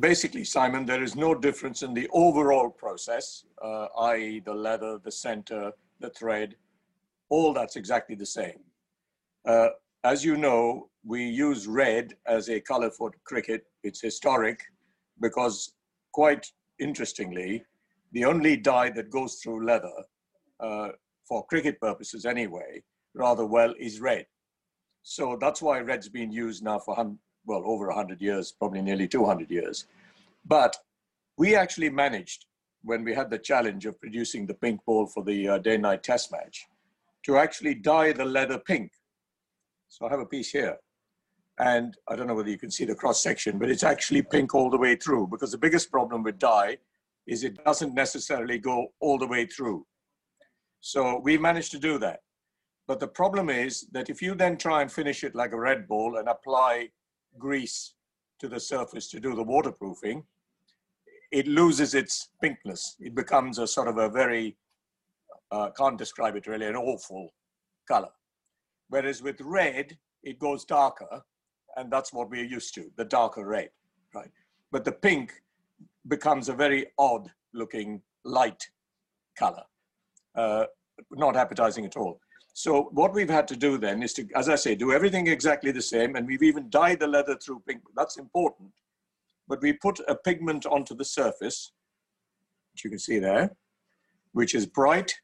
Basically, 0.00 0.42
Simon, 0.42 0.84
there 0.84 1.02
is 1.02 1.14
no 1.14 1.32
difference 1.32 1.82
in 1.82 1.94
the 1.94 2.08
overall 2.12 2.70
process, 2.70 3.44
uh, 3.62 3.86
i.e., 4.00 4.40
the 4.40 4.52
leather, 4.52 4.98
the 4.98 5.12
center, 5.12 5.70
the 6.00 6.10
thread, 6.10 6.56
all 7.28 7.52
that's 7.52 7.76
exactly 7.76 8.16
the 8.16 8.26
same. 8.26 8.58
Uh, 9.44 9.68
as 10.02 10.24
you 10.24 10.36
know, 10.36 10.88
we 11.04 11.24
use 11.24 11.68
red 11.68 12.14
as 12.26 12.48
a 12.48 12.60
color 12.60 12.90
for 12.90 13.12
cricket. 13.24 13.66
It's 13.84 14.00
historic 14.00 14.64
because, 15.20 15.72
quite 16.12 16.46
interestingly, 16.78 17.64
the 18.12 18.24
only 18.24 18.56
dye 18.56 18.90
that 18.90 19.10
goes 19.10 19.36
through 19.36 19.66
leather 19.66 19.92
uh, 20.60 20.88
for 21.28 21.46
cricket 21.46 21.80
purposes 21.80 22.26
anyway, 22.26 22.82
rather 23.14 23.46
well 23.46 23.74
is 23.78 24.00
red. 24.00 24.26
So 25.02 25.38
that's 25.40 25.62
why 25.62 25.80
red's 25.80 26.08
been 26.08 26.32
used 26.32 26.62
now 26.62 26.78
for, 26.78 26.94
well, 27.46 27.62
over 27.64 27.86
100 27.86 28.20
years, 28.20 28.52
probably 28.52 28.82
nearly 28.82 29.08
200 29.08 29.50
years. 29.50 29.86
But 30.44 30.76
we 31.38 31.54
actually 31.54 31.90
managed, 31.90 32.46
when 32.82 33.04
we 33.04 33.14
had 33.14 33.30
the 33.30 33.38
challenge 33.38 33.86
of 33.86 34.00
producing 34.00 34.46
the 34.46 34.54
pink 34.54 34.84
ball 34.84 35.06
for 35.06 35.22
the 35.24 35.48
uh, 35.48 35.58
day 35.58 35.76
night 35.76 36.02
test 36.02 36.32
match, 36.32 36.66
to 37.24 37.36
actually 37.36 37.74
dye 37.74 38.12
the 38.12 38.24
leather 38.24 38.58
pink. 38.58 38.92
So 39.88 40.06
I 40.06 40.10
have 40.10 40.20
a 40.20 40.26
piece 40.26 40.50
here. 40.50 40.76
And 41.60 41.94
I 42.08 42.16
don't 42.16 42.26
know 42.26 42.34
whether 42.34 42.48
you 42.48 42.58
can 42.58 42.70
see 42.70 42.86
the 42.86 42.94
cross 42.94 43.22
section, 43.22 43.58
but 43.58 43.70
it's 43.70 43.84
actually 43.84 44.22
pink 44.22 44.54
all 44.54 44.70
the 44.70 44.78
way 44.78 44.96
through 44.96 45.26
because 45.26 45.52
the 45.52 45.58
biggest 45.58 45.90
problem 45.90 46.22
with 46.22 46.38
dye 46.38 46.78
is 47.26 47.44
it 47.44 47.62
doesn't 47.64 47.94
necessarily 47.94 48.58
go 48.58 48.88
all 48.98 49.18
the 49.18 49.26
way 49.26 49.44
through. 49.44 49.86
So 50.80 51.20
we 51.22 51.36
managed 51.36 51.70
to 51.72 51.78
do 51.78 51.98
that. 51.98 52.20
But 52.88 52.98
the 52.98 53.08
problem 53.08 53.50
is 53.50 53.86
that 53.92 54.08
if 54.08 54.22
you 54.22 54.34
then 54.34 54.56
try 54.56 54.80
and 54.80 54.90
finish 54.90 55.22
it 55.22 55.34
like 55.34 55.52
a 55.52 55.60
Red 55.60 55.86
ball 55.86 56.16
and 56.16 56.28
apply 56.28 56.88
grease 57.38 57.92
to 58.38 58.48
the 58.48 58.58
surface 58.58 59.10
to 59.10 59.20
do 59.20 59.36
the 59.36 59.42
waterproofing, 59.42 60.24
it 61.30 61.46
loses 61.46 61.94
its 61.94 62.30
pinkness. 62.42 62.96
It 63.00 63.14
becomes 63.14 63.58
a 63.58 63.66
sort 63.66 63.88
of 63.88 63.98
a 63.98 64.08
very, 64.08 64.56
uh, 65.52 65.68
can't 65.76 65.98
describe 65.98 66.36
it 66.36 66.46
really, 66.46 66.66
an 66.66 66.76
awful 66.76 67.34
color. 67.86 68.10
Whereas 68.88 69.22
with 69.22 69.40
red, 69.42 69.98
it 70.22 70.38
goes 70.38 70.64
darker, 70.64 71.22
and 71.80 71.90
that's 71.90 72.12
what 72.12 72.30
we're 72.30 72.44
used 72.44 72.74
to, 72.74 72.90
the 72.96 73.04
darker 73.04 73.44
red, 73.46 73.70
right? 74.14 74.30
But 74.70 74.84
the 74.84 74.92
pink 74.92 75.42
becomes 76.08 76.48
a 76.48 76.52
very 76.52 76.86
odd 76.98 77.30
looking 77.52 78.02
light 78.24 78.68
color 79.36 79.64
uh, 80.36 80.66
not 81.12 81.36
appetizing 81.36 81.84
at 81.84 81.96
all. 81.96 82.20
So 82.52 82.90
what 82.92 83.14
we've 83.14 83.30
had 83.30 83.48
to 83.48 83.56
do 83.56 83.78
then 83.78 84.02
is 84.02 84.12
to, 84.14 84.26
as 84.34 84.48
I 84.48 84.56
say, 84.56 84.74
do 84.74 84.92
everything 84.92 85.28
exactly 85.28 85.72
the 85.72 85.82
same, 85.82 86.16
and 86.16 86.26
we've 86.26 86.42
even 86.42 86.68
dyed 86.68 87.00
the 87.00 87.06
leather 87.06 87.36
through 87.36 87.62
pink. 87.66 87.80
That's 87.96 88.18
important. 88.18 88.70
But 89.48 89.62
we 89.62 89.72
put 89.72 89.98
a 90.08 90.14
pigment 90.14 90.66
onto 90.66 90.94
the 90.94 91.04
surface, 91.04 91.72
which 92.72 92.84
you 92.84 92.90
can 92.90 92.98
see 92.98 93.18
there, 93.18 93.56
which 94.32 94.54
is 94.54 94.66
bright, 94.66 95.14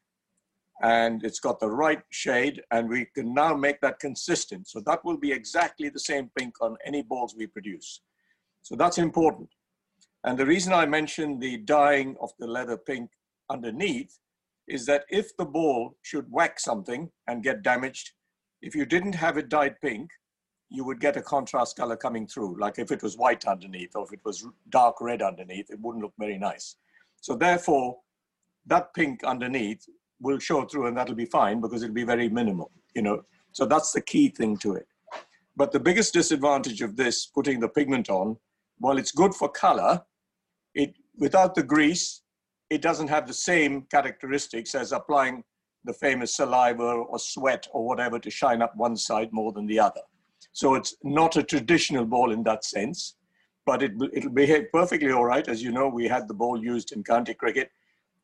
and 0.81 1.23
it's 1.23 1.39
got 1.39 1.59
the 1.59 1.69
right 1.69 2.01
shade, 2.11 2.61
and 2.71 2.87
we 2.87 3.05
can 3.05 3.33
now 3.33 3.55
make 3.55 3.81
that 3.81 3.99
consistent. 3.99 4.67
So 4.67 4.79
that 4.85 5.03
will 5.03 5.17
be 5.17 5.31
exactly 5.31 5.89
the 5.89 5.99
same 5.99 6.29
pink 6.37 6.55
on 6.61 6.77
any 6.85 7.01
balls 7.01 7.35
we 7.35 7.47
produce. 7.47 8.01
So 8.61 8.75
that's 8.75 8.97
important. 8.97 9.49
And 10.23 10.37
the 10.37 10.45
reason 10.45 10.73
I 10.73 10.85
mentioned 10.85 11.41
the 11.41 11.57
dyeing 11.57 12.15
of 12.21 12.31
the 12.37 12.47
leather 12.47 12.77
pink 12.77 13.09
underneath 13.49 14.19
is 14.67 14.85
that 14.85 15.05
if 15.09 15.35
the 15.37 15.45
ball 15.45 15.95
should 16.01 16.25
whack 16.29 16.59
something 16.59 17.09
and 17.27 17.43
get 17.43 17.63
damaged, 17.63 18.11
if 18.61 18.75
you 18.75 18.85
didn't 18.85 19.13
have 19.15 19.37
it 19.37 19.49
dyed 19.49 19.79
pink, 19.81 20.09
you 20.69 20.83
would 20.83 20.99
get 20.99 21.15
a 21.15 21.21
contrast 21.21 21.77
color 21.77 21.95
coming 21.95 22.27
through. 22.27 22.59
Like 22.59 22.77
if 22.77 22.91
it 22.91 23.01
was 23.01 23.17
white 23.17 23.45
underneath 23.45 23.95
or 23.95 24.03
if 24.03 24.11
it 24.11 24.19
was 24.25 24.45
dark 24.69 24.99
red 24.99 25.21
underneath, 25.21 25.69
it 25.69 25.79
wouldn't 25.79 26.03
look 26.03 26.13
very 26.19 26.37
nice. 26.37 26.75
So 27.21 27.35
therefore, 27.35 27.97
that 28.65 28.93
pink 28.93 29.23
underneath 29.23 29.85
will 30.19 30.39
show 30.39 30.65
through 30.65 30.87
and 30.87 30.97
that'll 30.97 31.15
be 31.15 31.25
fine 31.25 31.61
because 31.61 31.83
it'll 31.83 31.93
be 31.93 32.03
very 32.03 32.29
minimal, 32.29 32.71
you 32.95 33.01
know. 33.01 33.23
So 33.51 33.65
that's 33.65 33.91
the 33.91 34.01
key 34.01 34.29
thing 34.29 34.57
to 34.57 34.73
it. 34.73 34.87
But 35.55 35.71
the 35.71 35.79
biggest 35.79 36.13
disadvantage 36.13 36.81
of 36.81 36.95
this, 36.95 37.25
putting 37.25 37.59
the 37.59 37.69
pigment 37.69 38.09
on, 38.09 38.37
while 38.79 38.97
it's 38.97 39.11
good 39.11 39.33
for 39.33 39.49
color, 39.49 40.01
it 40.75 40.93
without 41.17 41.55
the 41.55 41.63
grease, 41.63 42.21
it 42.69 42.81
doesn't 42.81 43.07
have 43.07 43.27
the 43.27 43.33
same 43.33 43.83
characteristics 43.89 44.75
as 44.75 44.91
applying 44.91 45.43
the 45.85 45.93
famous 45.93 46.35
saliva 46.35 46.83
or 46.83 47.17
sweat 47.17 47.67
or 47.71 47.85
whatever 47.85 48.19
to 48.19 48.29
shine 48.29 48.61
up 48.61 48.75
one 48.75 48.95
side 48.95 49.29
more 49.31 49.51
than 49.51 49.65
the 49.65 49.79
other. 49.79 50.01
So 50.51 50.75
it's 50.75 50.95
not 51.03 51.37
a 51.37 51.43
traditional 51.43 52.05
ball 52.05 52.31
in 52.31 52.43
that 52.43 52.63
sense, 52.63 53.15
but 53.65 53.81
it, 53.81 53.93
it'll 54.13 54.29
behave 54.29 54.71
perfectly 54.71 55.11
all 55.11 55.25
right. 55.25 55.47
As 55.47 55.63
you 55.63 55.71
know, 55.71 55.87
we 55.87 56.07
had 56.07 56.27
the 56.27 56.33
ball 56.33 56.61
used 56.63 56.91
in 56.91 57.03
county 57.03 57.33
cricket 57.33 57.71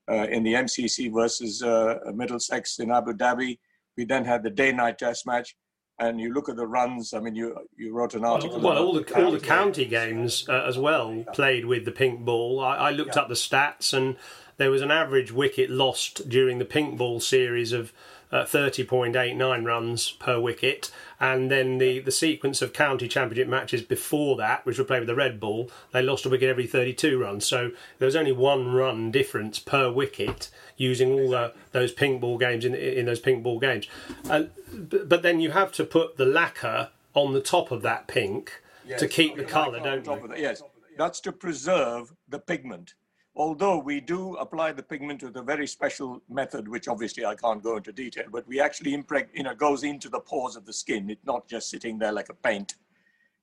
in 0.08 0.44
the 0.44 0.54
MCC 0.54 1.14
versus 1.14 1.64
uh, 1.64 2.00
Middlesex 2.14 2.80
in 2.80 2.92
Abu 2.92 3.14
Dhabi. 3.14 3.60
We 3.96 4.06
then 4.06 4.26
had 4.26 4.44
the 4.44 4.50
day-night 4.50 4.98
test 4.98 5.26
match 5.28 5.56
and 6.00 6.20
you 6.20 6.34
look 6.34 6.50
at 6.50 6.56
the 6.56 6.68
runs. 6.68 7.14
I 7.14 7.20
mean, 7.20 7.36
you 7.36 7.56
you 7.76 7.94
wrote 7.94 8.14
an 8.14 8.26
article. 8.26 8.60
Well, 8.60 8.78
all 8.78 8.94
the 8.94 9.24
all 9.24 9.32
the 9.32 9.40
county 9.40 9.86
games 9.86 10.48
uh, 10.50 10.66
as 10.68 10.78
well 10.78 11.24
played 11.34 11.66
with 11.66 11.86
the 11.86 11.92
pink 11.92 12.26
ball. 12.26 12.60
I, 12.60 12.76
I 12.76 12.92
looked 12.92 13.16
yeah. 13.16 13.24
up 13.24 13.30
the 13.30 13.36
stats, 13.36 13.94
and 13.94 14.18
there 14.58 14.72
was 14.72 14.82
an 14.82 14.92
average 14.92 15.32
wicket 15.32 15.70
lost 15.70 16.28
during 16.28 16.60
the 16.60 16.66
pink 16.66 16.98
ball 16.98 17.20
series 17.20 17.72
of. 17.72 17.94
Uh, 18.34 18.44
30.89 18.44 19.64
runs 19.64 20.10
per 20.14 20.40
wicket, 20.40 20.92
and 21.20 21.52
then 21.52 21.78
the, 21.78 22.00
the 22.00 22.12
sequence 22.12 22.64
of 22.64 22.74
county 22.74 23.08
championship 23.08 23.48
matches 23.48 23.84
before 23.84 24.36
that, 24.38 24.66
which 24.66 24.80
were 24.80 24.84
played 24.84 25.02
with 25.02 25.08
the 25.08 25.14
red 25.14 25.40
ball, 25.40 25.70
they 25.92 26.02
lost 26.02 26.26
a 26.26 26.30
wicket 26.30 26.50
every 26.50 26.66
32 26.66 27.20
runs. 27.20 27.46
So 27.46 27.70
there 28.00 28.08
was 28.08 28.16
only 28.16 28.32
one 28.32 28.74
run 28.74 29.12
difference 29.12 29.60
per 29.60 29.92
wicket 29.92 30.50
using 30.78 31.12
all 31.12 31.30
the, 31.30 31.54
those 31.74 31.92
pink 31.92 32.22
ball 32.22 32.40
games 32.40 32.66
in 32.66 32.74
in 32.74 33.06
those 33.06 33.20
pink 33.20 33.44
ball 33.44 33.60
games. 33.60 33.86
Uh, 34.28 34.46
but 34.74 35.22
then 35.22 35.40
you 35.40 35.52
have 35.52 35.72
to 35.74 35.84
put 35.84 36.18
the 36.18 36.26
lacquer 36.26 36.90
on 37.14 37.34
the 37.34 37.40
top 37.40 37.70
of 37.70 37.84
that 37.84 38.08
pink 38.08 38.64
yes, 38.84 39.00
to 39.00 39.08
keep 39.08 39.38
the 39.38 39.44
colour, 39.44 39.80
don't 39.80 40.08
you? 40.08 40.34
Yes, 40.36 40.64
that's 40.98 41.20
to 41.20 41.32
preserve 41.32 42.14
the 42.28 42.40
pigment. 42.40 42.96
Although 43.36 43.80
we 43.80 44.00
do 44.00 44.36
apply 44.36 44.74
the 44.74 44.84
pigment 44.84 45.24
with 45.24 45.36
a 45.38 45.42
very 45.42 45.66
special 45.66 46.22
method, 46.30 46.68
which 46.68 46.88
obviously 46.88 47.26
I 47.26 47.36
can't 47.36 47.64
go 47.64 47.78
into 47.78 47.92
detail, 47.92 48.26
but 48.32 48.48
we 48.48 48.60
actually 48.60 48.96
impreg- 48.96 49.30
you 49.34 49.44
know, 49.44 49.56
goes 49.56 49.84
into 49.84 50.08
the 50.08 50.20
pores 50.20 50.56
of 50.56 50.66
the 50.66 50.74
skin. 50.74 51.10
It's 51.10 51.26
not 51.26 51.48
just 51.48 51.70
sitting 51.70 51.98
there 51.98 52.12
like 52.12 52.30
a 52.30 52.36
paint. 52.36 52.76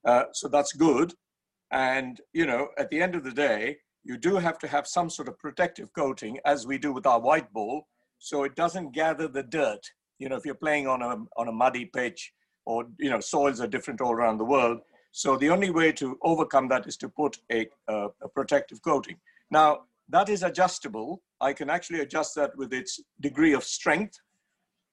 Uh, 0.05 0.25
so 0.33 0.47
that's 0.49 0.73
good. 0.73 1.15
And, 1.73 2.21
you 2.33 2.47
know, 2.47 2.69
at 2.79 2.91
the 2.91 3.03
end 3.03 3.15
of 3.17 3.25
the 3.25 3.33
day, 3.33 3.79
you 4.05 4.17
do 4.17 4.37
have 4.37 4.59
to 4.61 4.69
have 4.69 4.87
some 4.87 5.11
sort 5.11 5.29
of 5.29 5.39
protective 5.39 5.93
coating, 5.93 6.39
as 6.45 6.67
we 6.67 6.79
do 6.79 6.93
with 6.93 7.07
our 7.07 7.21
white 7.21 7.53
ball, 7.53 7.87
so 8.19 8.45
it 8.45 8.55
doesn't 8.55 8.93
gather 8.93 9.29
the 9.29 9.43
dirt. 9.43 9.91
You 10.19 10.29
know, 10.29 10.37
if 10.37 10.45
you're 10.45 10.55
playing 10.55 10.87
on 10.87 11.03
a 11.03 11.17
on 11.37 11.49
a 11.49 11.53
muddy 11.53 11.87
pitch, 11.87 12.33
or 12.65 12.87
you 12.99 13.11
know, 13.11 13.21
soils 13.21 13.61
are 13.61 13.67
different 13.67 14.01
all 14.01 14.13
around 14.13 14.39
the 14.39 14.45
world. 14.45 14.81
So 15.13 15.37
the 15.37 15.51
only 15.51 15.71
way 15.71 15.93
to 15.93 16.19
overcome 16.23 16.69
that 16.69 16.87
is 16.87 16.97
to 16.99 17.09
put 17.09 17.39
a, 17.51 17.67
a, 17.89 18.09
a 18.23 18.29
protective 18.29 18.81
coating. 18.83 19.17
Now 19.51 19.81
that 20.09 20.29
is 20.29 20.43
adjustable 20.43 21.23
I 21.41 21.53
can 21.53 21.71
actually 21.71 22.01
adjust 22.01 22.35
that 22.35 22.57
with 22.57 22.73
its 22.73 23.01
degree 23.21 23.55
of 23.55 23.65
strength. 23.65 24.19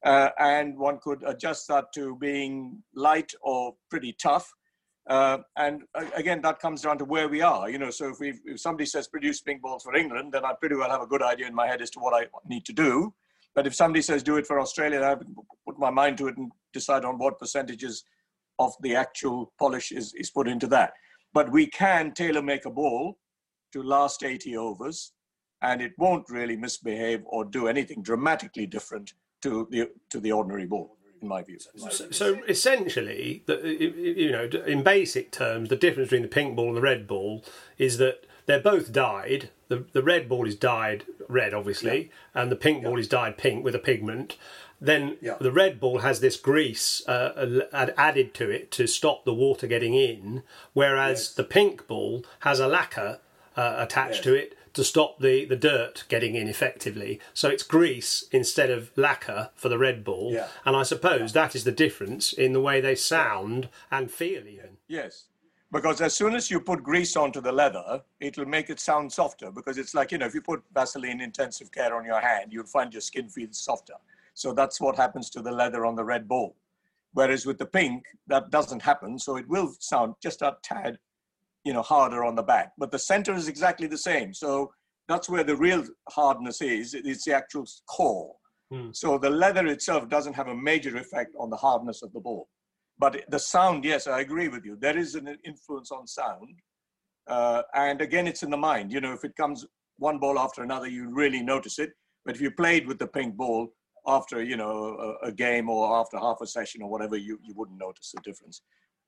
Uh, 0.05 0.29
and 0.39 0.77
one 0.77 0.99
could 1.01 1.23
adjust 1.25 1.67
that 1.67 1.85
to 1.95 2.15
being 2.15 2.81
light 2.95 3.33
or 3.41 3.75
pretty 3.89 4.13
tough. 4.13 4.49
Uh, 5.09 5.39
and 5.57 5.83
uh, 5.95 6.05
again, 6.15 6.41
that 6.41 6.59
comes 6.59 6.81
down 6.81 6.97
to 6.97 7.05
where 7.05 7.27
we 7.27 7.41
are. 7.41 7.69
You 7.69 7.77
know, 7.77 7.89
so 7.89 8.13
if, 8.19 8.37
if 8.45 8.59
somebody 8.59 8.85
says 8.85 9.07
produce 9.07 9.41
pink 9.41 9.61
balls 9.61 9.83
for 9.83 9.95
England, 9.95 10.33
then 10.33 10.45
I 10.45 10.53
pretty 10.53 10.75
well 10.75 10.89
have 10.89 11.01
a 11.01 11.07
good 11.07 11.21
idea 11.23 11.47
in 11.47 11.55
my 11.55 11.67
head 11.67 11.81
as 11.81 11.89
to 11.91 11.99
what 11.99 12.13
I 12.13 12.27
need 12.47 12.65
to 12.65 12.73
do. 12.73 13.13
But 13.55 13.65
if 13.65 13.73
somebody 13.73 14.01
says 14.01 14.21
do 14.21 14.37
it 14.37 14.45
for 14.45 14.59
Australia, 14.59 15.01
I 15.01 15.15
put 15.65 15.79
my 15.79 15.89
mind 15.89 16.17
to 16.19 16.27
it 16.27 16.37
and 16.37 16.51
decide 16.73 17.03
on 17.03 17.17
what 17.17 17.39
percentages 17.39 18.03
of 18.59 18.73
the 18.81 18.95
actual 18.95 19.51
polish 19.57 19.91
is, 19.91 20.13
is 20.13 20.29
put 20.29 20.47
into 20.47 20.67
that. 20.67 20.93
But 21.33 21.51
we 21.51 21.67
can 21.67 22.13
tailor 22.13 22.41
make 22.41 22.65
a 22.65 22.69
ball 22.69 23.17
to 23.73 23.83
last 23.83 24.23
80 24.23 24.57
overs, 24.57 25.13
and 25.61 25.81
it 25.81 25.93
won't 25.97 26.29
really 26.29 26.55
misbehave 26.55 27.21
or 27.25 27.45
do 27.45 27.67
anything 27.67 28.01
dramatically 28.01 28.65
different 28.65 29.13
to 29.41 29.67
the 29.71 29.89
to 30.09 30.19
the 30.19 30.31
ordinary 30.31 30.65
ball 30.65 30.97
in 31.21 31.27
my 31.27 31.41
view. 31.41 31.57
So, 31.59 32.11
so 32.11 32.39
essentially, 32.47 33.43
the, 33.45 33.55
you 33.65 34.31
know, 34.31 34.45
in 34.65 34.83
basic 34.83 35.31
terms, 35.31 35.69
the 35.69 35.75
difference 35.75 36.09
between 36.09 36.23
the 36.23 36.27
pink 36.27 36.55
ball 36.55 36.67
and 36.67 36.77
the 36.77 36.81
red 36.81 37.07
ball 37.07 37.43
is 37.77 37.97
that 37.97 38.25
they're 38.45 38.59
both 38.59 38.91
dyed. 38.91 39.49
The 39.67 39.85
the 39.91 40.03
red 40.03 40.29
ball 40.29 40.47
is 40.47 40.55
dyed 40.55 41.05
red, 41.27 41.53
obviously, 41.53 42.11
yeah. 42.35 42.41
and 42.41 42.51
the 42.51 42.55
pink 42.55 42.81
yeah. 42.81 42.89
ball 42.89 42.99
is 42.99 43.07
dyed 43.07 43.37
pink 43.37 43.63
with 43.63 43.75
a 43.75 43.79
pigment. 43.79 44.37
Then 44.79 45.17
yeah. 45.21 45.37
the 45.41 45.51
red 45.51 45.79
ball 45.79 45.99
has 45.99 46.19
this 46.19 46.37
grease 46.37 47.07
uh, 47.07 47.61
added 47.73 48.33
to 48.35 48.49
it 48.51 48.71
to 48.71 48.85
stop 48.85 49.25
the 49.25 49.33
water 49.33 49.65
getting 49.65 49.95
in, 49.95 50.43
whereas 50.73 51.19
yes. 51.19 51.33
the 51.33 51.43
pink 51.43 51.87
ball 51.87 52.23
has 52.41 52.59
a 52.59 52.67
lacquer 52.67 53.19
uh, 53.57 53.75
attached 53.79 54.17
yes. 54.17 54.23
to 54.23 54.33
it 54.35 54.57
to 54.73 54.83
stop 54.83 55.19
the, 55.19 55.43
the 55.45 55.55
dirt 55.55 56.03
getting 56.07 56.35
in 56.35 56.47
effectively. 56.47 57.19
So 57.33 57.49
it's 57.49 57.63
grease 57.63 58.23
instead 58.31 58.69
of 58.69 58.91
lacquer 58.95 59.49
for 59.55 59.69
the 59.69 59.77
red 59.79 60.03
ball. 60.03 60.31
Yeah. 60.31 60.47
And 60.65 60.75
I 60.75 60.83
suppose 60.83 61.33
that 61.33 61.55
is 61.55 61.63
the 61.63 61.71
difference 61.71 62.31
in 62.31 62.53
the 62.53 62.61
way 62.61 62.79
they 62.79 62.93
sound 62.93 63.69
and 63.89 64.11
feel, 64.11 64.47
even. 64.47 64.77
Yes. 64.87 65.25
Because 65.71 65.99
as 65.99 66.15
soon 66.15 66.35
as 66.35 66.51
you 66.51 66.61
put 66.61 66.83
grease 66.83 67.17
onto 67.17 67.41
the 67.41 67.51
leather, 67.51 68.03
it'll 68.19 68.45
make 68.45 68.69
it 68.69 68.79
sound 68.79 69.11
softer. 69.11 69.51
Because 69.51 69.79
it's 69.79 69.95
like, 69.95 70.11
you 70.11 70.19
know, 70.19 70.27
if 70.27 70.35
you 70.35 70.41
put 70.41 70.63
Vaseline 70.73 71.21
intensive 71.21 71.71
care 71.71 71.95
on 71.95 72.05
your 72.05 72.21
hand, 72.21 72.53
you'll 72.53 72.65
find 72.65 72.93
your 72.93 73.01
skin 73.01 73.29
feels 73.29 73.57
softer. 73.57 73.95
So 74.35 74.53
that's 74.53 74.79
what 74.79 74.95
happens 74.95 75.31
to 75.31 75.41
the 75.41 75.51
leather 75.51 75.87
on 75.87 75.95
the 75.95 76.05
red 76.05 76.27
ball. 76.27 76.55
Whereas 77.13 77.47
with 77.47 77.57
the 77.57 77.65
pink, 77.65 78.05
that 78.27 78.51
doesn't 78.51 78.83
happen. 78.83 79.17
So 79.17 79.37
it 79.37 79.47
will 79.49 79.73
sound 79.79 80.13
just 80.21 80.43
a 80.43 80.55
tad 80.61 80.99
you 81.67 81.73
know, 81.73 81.81
harder 81.81 82.23
on 82.23 82.35
the 82.35 82.47
back. 82.53 82.71
But 82.77 82.91
the 82.91 82.99
center 83.11 83.33
is 83.33 83.49
exactly 83.49 83.87
the 83.87 83.97
same. 83.97 84.33
So 84.33 84.71
that's 85.09 85.27
where 85.27 85.43
the 85.43 85.57
real 85.57 85.83
hardness 86.09 86.61
is. 86.61 86.93
It's 86.93 87.25
the 87.25 87.35
actual 87.35 87.65
core. 87.89 88.33
Mm. 88.73 88.95
So 88.95 89.17
the 89.17 89.29
leather 89.29 89.67
itself 89.67 90.07
doesn't 90.07 90.37
have 90.39 90.47
a 90.47 90.55
major 90.55 90.95
effect 90.95 91.31
on 91.37 91.49
the 91.49 91.57
hardness 91.57 92.03
of 92.03 92.13
the 92.13 92.21
ball. 92.21 92.47
But 92.97 93.25
the 93.27 93.39
sound, 93.39 93.83
yes, 93.83 94.07
I 94.07 94.21
agree 94.21 94.47
with 94.47 94.63
you. 94.63 94.77
There 94.79 94.97
is 94.97 95.15
an 95.15 95.27
influence 95.43 95.91
on 95.91 96.07
sound. 96.07 96.55
Uh, 97.27 97.63
and 97.73 97.99
again, 98.01 98.27
it's 98.27 98.43
in 98.43 98.49
the 98.49 98.63
mind. 98.71 98.93
You 98.93 99.01
know, 99.01 99.11
if 99.11 99.25
it 99.25 99.35
comes 99.35 99.65
one 99.97 100.19
ball 100.19 100.39
after 100.39 100.63
another, 100.63 100.87
you 100.87 101.09
really 101.09 101.41
notice 101.41 101.79
it. 101.79 101.91
But 102.25 102.35
if 102.35 102.41
you 102.41 102.49
played 102.51 102.87
with 102.87 102.97
the 102.97 103.07
pink 103.07 103.35
ball 103.35 103.67
after, 104.07 104.41
you 104.41 104.55
know, 104.55 105.17
a, 105.23 105.27
a 105.27 105.31
game 105.33 105.69
or 105.69 105.97
after 105.99 106.17
half 106.17 106.37
a 106.41 106.47
session 106.47 106.81
or 106.81 106.89
whatever, 106.89 107.17
you, 107.17 107.37
you 107.43 107.53
wouldn't 107.57 107.77
notice 107.77 108.13
the 108.15 108.21
difference. 108.23 108.61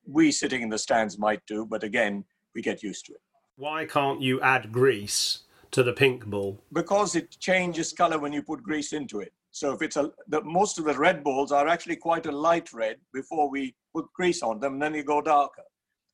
We 0.06 0.32
sitting 0.32 0.62
in 0.62 0.70
the 0.70 0.78
stands 0.78 1.18
might 1.18 1.42
do, 1.48 1.66
but 1.66 1.84
again, 1.84 2.26
we 2.56 2.62
get 2.62 2.84
used 2.84 3.06
to 3.08 3.14
it. 3.14 3.22
Why 3.56 3.86
can't 3.86 4.22
you 4.22 4.40
add 4.42 4.72
grease 4.72 5.40
to 5.72 5.84
the 5.84 5.94
pink 5.94 6.26
ball? 6.26 6.64
Because 6.74 7.16
it 7.16 7.38
changes 7.40 7.94
color 7.94 8.18
when 8.18 8.34
you 8.34 8.42
put 8.42 8.64
grease 8.64 8.94
into 8.94 9.20
it. 9.20 9.34
So 9.52 9.74
if 9.74 9.82
it's 9.82 9.98
a, 9.98 10.12
the, 10.28 10.42
most 10.44 10.78
of 10.80 10.86
the 10.86 10.94
red 10.94 11.24
balls 11.24 11.52
are 11.52 11.68
actually 11.68 11.96
quite 11.96 12.26
a 12.26 12.32
light 12.32 12.72
red 12.72 12.98
before 13.14 13.50
we 13.50 13.76
put 13.94 14.06
grease 14.14 14.44
on 14.44 14.60
them, 14.60 14.74
and 14.74 14.82
then 14.82 14.94
they 14.94 15.04
go 15.04 15.22
darker. 15.22 15.64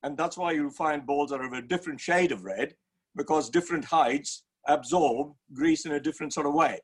And 0.04 0.18
that's 0.18 0.38
why 0.38 0.52
you 0.52 0.70
find 0.70 1.06
balls 1.06 1.32
are 1.32 1.44
of 1.44 1.54
a 1.54 1.62
different 1.62 2.00
shade 2.00 2.32
of 2.32 2.44
red 2.44 2.76
because 3.16 3.50
different 3.50 3.86
heights 3.86 4.44
absorb 4.68 5.34
grease 5.54 5.86
in 5.86 5.94
a 5.94 6.00
different 6.00 6.34
sort 6.34 6.48
of 6.48 6.54
way. 6.54 6.80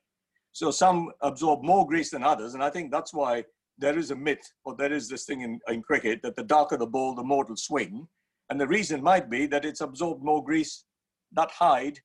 So 0.52 0.70
some 0.70 1.10
absorb 1.22 1.62
more 1.62 1.86
grease 1.86 2.10
than 2.10 2.22
others. 2.22 2.54
And 2.54 2.62
I 2.62 2.70
think 2.70 2.90
that's 2.90 3.14
why 3.14 3.44
there 3.78 3.98
is 3.98 4.10
a 4.10 4.16
myth, 4.16 4.52
or 4.64 4.76
there 4.76 4.92
is 4.92 5.08
this 5.08 5.24
thing 5.24 5.40
in, 5.40 5.60
in 5.68 5.82
cricket, 5.82 6.20
that 6.22 6.36
the 6.36 6.44
darker 6.44 6.76
the 6.76 6.86
ball, 6.86 7.14
the 7.14 7.22
more 7.22 7.44
it'll 7.44 7.56
swing. 7.56 8.06
And 8.52 8.60
the 8.60 8.66
reason 8.66 9.02
might 9.02 9.30
be 9.30 9.46
that 9.46 9.64
it's 9.64 9.80
absorbed 9.80 10.22
more 10.22 10.44
grease. 10.44 10.84
That 11.32 11.50
hide, 11.50 11.98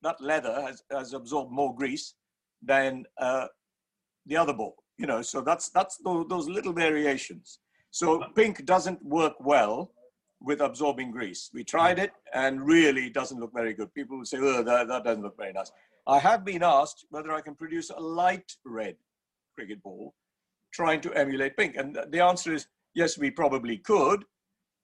that 0.00 0.18
leather 0.18 0.62
has, 0.62 0.82
has 0.90 1.12
absorbed 1.12 1.52
more 1.52 1.74
grease 1.74 2.14
than 2.62 3.04
uh, 3.18 3.48
the 4.24 4.38
other 4.38 4.54
ball. 4.54 4.76
You 4.96 5.06
know, 5.06 5.20
so 5.20 5.42
that's 5.42 5.68
that's 5.68 5.98
those, 5.98 6.24
those 6.30 6.48
little 6.48 6.72
variations. 6.72 7.58
So 7.90 8.24
pink 8.34 8.64
doesn't 8.64 9.04
work 9.04 9.34
well 9.40 9.92
with 10.40 10.62
absorbing 10.62 11.10
grease. 11.10 11.50
We 11.52 11.64
tried 11.64 11.98
it 11.98 12.12
and 12.32 12.66
really 12.66 13.10
doesn't 13.10 13.38
look 13.38 13.52
very 13.52 13.74
good. 13.74 13.92
People 13.92 14.16
will 14.16 14.24
say, 14.24 14.38
oh, 14.40 14.62
that, 14.62 14.88
that 14.88 15.04
doesn't 15.04 15.22
look 15.22 15.36
very 15.36 15.52
nice. 15.52 15.70
I 16.06 16.18
have 16.18 16.46
been 16.46 16.62
asked 16.62 17.04
whether 17.10 17.30
I 17.30 17.42
can 17.42 17.54
produce 17.54 17.90
a 17.90 18.00
light 18.00 18.50
red 18.64 18.96
cricket 19.54 19.82
ball 19.82 20.14
trying 20.72 21.02
to 21.02 21.12
emulate 21.12 21.58
pink. 21.58 21.76
And 21.76 21.98
the 22.08 22.20
answer 22.20 22.54
is 22.54 22.68
yes, 22.94 23.18
we 23.18 23.30
probably 23.30 23.76
could, 23.76 24.24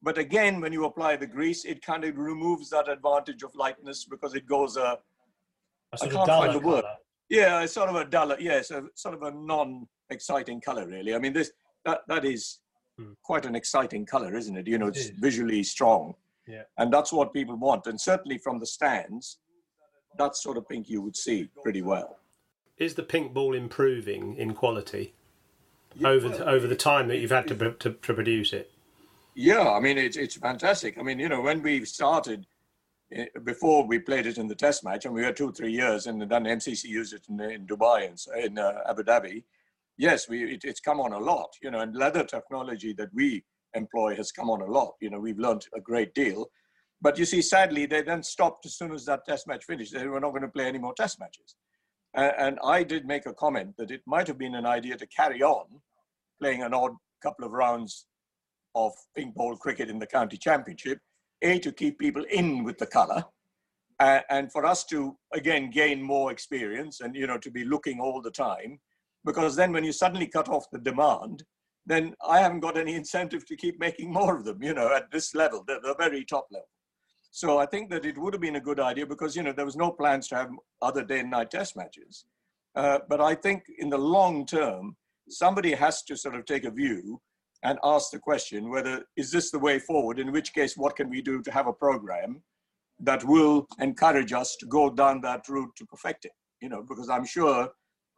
but 0.06 0.18
again, 0.18 0.60
when 0.60 0.72
you 0.72 0.84
apply 0.84 1.16
the 1.16 1.26
grease, 1.26 1.64
it 1.64 1.84
kind 1.84 2.04
of 2.04 2.16
removes 2.16 2.70
that 2.70 2.88
advantage 2.88 3.42
of 3.42 3.52
lightness 3.56 4.04
because 4.04 4.36
it 4.36 4.46
goes 4.46 4.76
a. 4.76 4.80
a 4.80 4.98
I 6.00 6.06
can't 6.06 6.28
find 6.28 6.54
the 6.54 6.60
word. 6.60 6.82
Color. 6.82 6.94
Yeah, 7.28 7.62
it's 7.62 7.72
sort 7.72 7.90
of 7.90 7.96
a 7.96 8.04
duller. 8.04 8.36
Yes, 8.38 8.70
yeah, 8.70 8.82
sort 8.94 9.14
of 9.14 9.22
a 9.22 9.32
non-exciting 9.32 10.60
color, 10.60 10.86
really. 10.86 11.12
I 11.12 11.18
mean, 11.18 11.32
this 11.32 11.50
that 11.84 12.02
that 12.06 12.24
is 12.24 12.60
hmm. 12.96 13.14
quite 13.24 13.46
an 13.46 13.56
exciting 13.56 14.06
color, 14.06 14.36
isn't 14.36 14.56
it? 14.56 14.68
You 14.68 14.78
know, 14.78 14.86
it's 14.86 15.08
visually 15.08 15.64
strong. 15.64 16.14
Yeah. 16.46 16.62
And 16.78 16.92
that's 16.92 17.12
what 17.12 17.32
people 17.32 17.56
want, 17.56 17.88
and 17.88 18.00
certainly 18.00 18.38
from 18.38 18.60
the 18.60 18.66
stands, 18.66 19.38
that 20.18 20.36
sort 20.36 20.56
of 20.56 20.68
pink 20.68 20.88
you 20.88 21.02
would 21.02 21.16
see 21.16 21.48
pretty 21.64 21.82
well. 21.82 22.20
Is 22.78 22.94
the 22.94 23.02
pink 23.02 23.34
ball 23.34 23.54
improving 23.54 24.36
in 24.36 24.54
quality 24.54 25.14
yeah, 25.96 26.06
over 26.06 26.28
well, 26.28 26.48
over 26.48 26.68
the 26.68 26.76
time 26.76 27.08
that 27.08 27.18
you've 27.18 27.32
had 27.32 27.48
to, 27.48 27.72
to, 27.72 27.90
to 27.90 28.14
produce 28.14 28.52
it? 28.52 28.70
Yeah, 29.38 29.68
I 29.68 29.80
mean 29.80 29.98
it's 29.98 30.16
it's 30.16 30.36
fantastic. 30.36 30.96
I 30.98 31.02
mean, 31.02 31.18
you 31.18 31.28
know, 31.28 31.42
when 31.42 31.62
we 31.62 31.84
started 31.84 32.46
eh, 33.12 33.26
before 33.44 33.86
we 33.86 33.98
played 33.98 34.26
it 34.26 34.38
in 34.38 34.48
the 34.48 34.54
test 34.54 34.82
match, 34.82 35.04
and 35.04 35.12
we 35.12 35.22
were 35.22 35.32
two 35.32 35.52
three 35.52 35.72
years, 35.72 36.06
and 36.06 36.22
then 36.22 36.44
MCC 36.44 36.84
used 36.84 37.12
it 37.12 37.26
in, 37.28 37.38
in 37.42 37.66
Dubai 37.66 38.08
and 38.08 38.18
in 38.42 38.58
uh, 38.58 38.80
Abu 38.88 39.02
Dhabi. 39.02 39.44
Yes, 39.98 40.26
we 40.26 40.54
it, 40.54 40.64
it's 40.64 40.80
come 40.80 41.00
on 41.00 41.12
a 41.12 41.18
lot, 41.18 41.50
you 41.62 41.70
know, 41.70 41.80
and 41.80 41.94
leather 41.94 42.24
technology 42.24 42.94
that 42.94 43.10
we 43.12 43.44
employ 43.74 44.16
has 44.16 44.32
come 44.32 44.48
on 44.48 44.62
a 44.62 44.66
lot. 44.66 44.94
You 45.02 45.10
know, 45.10 45.20
we've 45.20 45.38
learned 45.38 45.66
a 45.74 45.80
great 45.80 46.14
deal. 46.14 46.46
But 47.02 47.18
you 47.18 47.26
see, 47.26 47.42
sadly, 47.42 47.84
they 47.84 48.00
then 48.00 48.22
stopped 48.22 48.64
as 48.64 48.78
soon 48.78 48.92
as 48.92 49.04
that 49.04 49.26
test 49.26 49.46
match 49.46 49.66
finished. 49.66 49.92
They 49.92 50.06
were 50.06 50.20
not 50.20 50.30
going 50.30 50.42
to 50.42 50.48
play 50.48 50.64
any 50.66 50.78
more 50.78 50.94
test 50.94 51.20
matches. 51.20 51.56
And, 52.14 52.32
and 52.38 52.58
I 52.64 52.82
did 52.84 53.04
make 53.06 53.26
a 53.26 53.34
comment 53.34 53.74
that 53.76 53.90
it 53.90 54.00
might 54.06 54.28
have 54.28 54.38
been 54.38 54.54
an 54.54 54.64
idea 54.64 54.96
to 54.96 55.06
carry 55.08 55.42
on 55.42 55.66
playing 56.40 56.62
an 56.62 56.72
odd 56.72 56.92
couple 57.22 57.44
of 57.44 57.52
rounds 57.52 58.06
of 58.76 58.92
pink 59.16 59.34
ball 59.34 59.56
cricket 59.56 59.90
in 59.90 59.98
the 59.98 60.06
county 60.06 60.36
championship, 60.36 60.98
A, 61.42 61.58
to 61.60 61.72
keep 61.72 61.98
people 61.98 62.24
in 62.30 62.62
with 62.62 62.78
the 62.78 62.86
colour, 62.86 63.24
uh, 63.98 64.20
and 64.28 64.52
for 64.52 64.66
us 64.66 64.84
to, 64.84 65.16
again, 65.32 65.70
gain 65.70 66.02
more 66.02 66.30
experience 66.30 67.00
and, 67.00 67.16
you 67.16 67.26
know, 67.26 67.38
to 67.38 67.50
be 67.50 67.64
looking 67.64 67.98
all 67.98 68.20
the 68.20 68.30
time. 68.30 68.78
Because 69.24 69.56
then 69.56 69.72
when 69.72 69.82
you 69.82 69.92
suddenly 69.92 70.28
cut 70.28 70.48
off 70.48 70.70
the 70.70 70.78
demand, 70.78 71.42
then 71.86 72.14
I 72.28 72.40
haven't 72.40 72.60
got 72.60 72.76
any 72.76 72.94
incentive 72.94 73.46
to 73.46 73.56
keep 73.56 73.80
making 73.80 74.12
more 74.12 74.36
of 74.36 74.44
them, 74.44 74.62
you 74.62 74.74
know, 74.74 74.94
at 74.94 75.10
this 75.10 75.34
level, 75.34 75.64
the, 75.66 75.80
the 75.82 75.94
very 75.98 76.24
top 76.24 76.46
level. 76.52 76.68
So 77.30 77.58
I 77.58 77.66
think 77.66 77.90
that 77.90 78.04
it 78.04 78.18
would 78.18 78.34
have 78.34 78.40
been 78.40 78.56
a 78.56 78.60
good 78.68 78.80
idea 78.80 79.06
because, 79.06 79.36
you 79.36 79.42
know, 79.42 79.52
there 79.52 79.64
was 79.64 79.76
no 79.76 79.90
plans 79.90 80.28
to 80.28 80.36
have 80.36 80.50
other 80.82 81.04
day 81.04 81.20
and 81.20 81.30
night 81.30 81.50
test 81.50 81.76
matches. 81.76 82.24
Uh, 82.74 82.98
but 83.08 83.20
I 83.20 83.34
think 83.34 83.64
in 83.78 83.88
the 83.88 83.98
long 83.98 84.46
term, 84.46 84.96
somebody 85.28 85.72
has 85.74 86.02
to 86.04 86.16
sort 86.16 86.34
of 86.34 86.44
take 86.44 86.64
a 86.64 86.70
view 86.70 87.20
and 87.62 87.78
ask 87.84 88.10
the 88.10 88.18
question 88.18 88.70
whether 88.70 89.04
is 89.16 89.30
this 89.30 89.50
the 89.50 89.58
way 89.58 89.78
forward? 89.78 90.18
In 90.18 90.32
which 90.32 90.52
case 90.52 90.76
what 90.76 90.96
can 90.96 91.10
we 91.10 91.22
do 91.22 91.42
to 91.42 91.50
have 91.50 91.66
a 91.66 91.72
program 91.72 92.42
that 93.00 93.24
will 93.24 93.66
encourage 93.80 94.32
us 94.32 94.56
to 94.56 94.66
go 94.66 94.90
down 94.90 95.20
that 95.22 95.48
route 95.48 95.74
to 95.76 95.86
perfect 95.86 96.24
it? 96.24 96.32
You 96.60 96.68
know 96.70 96.82
because 96.82 97.10
i'm 97.10 97.26
sure 97.26 97.68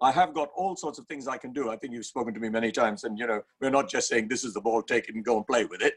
i 0.00 0.12
have 0.12 0.32
got 0.32 0.48
all 0.56 0.76
sorts 0.76 0.98
of 0.98 1.06
things 1.06 1.26
i 1.26 1.36
can 1.36 1.52
do. 1.52 1.70
I 1.70 1.76
think 1.76 1.92
you've 1.92 2.06
spoken 2.06 2.32
to 2.34 2.40
me 2.40 2.48
many 2.48 2.70
times 2.70 3.04
and 3.04 3.18
you 3.18 3.26
know 3.26 3.42
we're 3.60 3.70
not 3.70 3.88
just 3.88 4.08
saying 4.08 4.28
this 4.28 4.44
is 4.44 4.54
the 4.54 4.60
ball 4.60 4.82
take 4.82 5.08
it 5.08 5.14
and 5.14 5.24
go 5.24 5.36
and 5.38 5.46
play 5.46 5.64
with 5.64 5.82
it. 5.82 5.94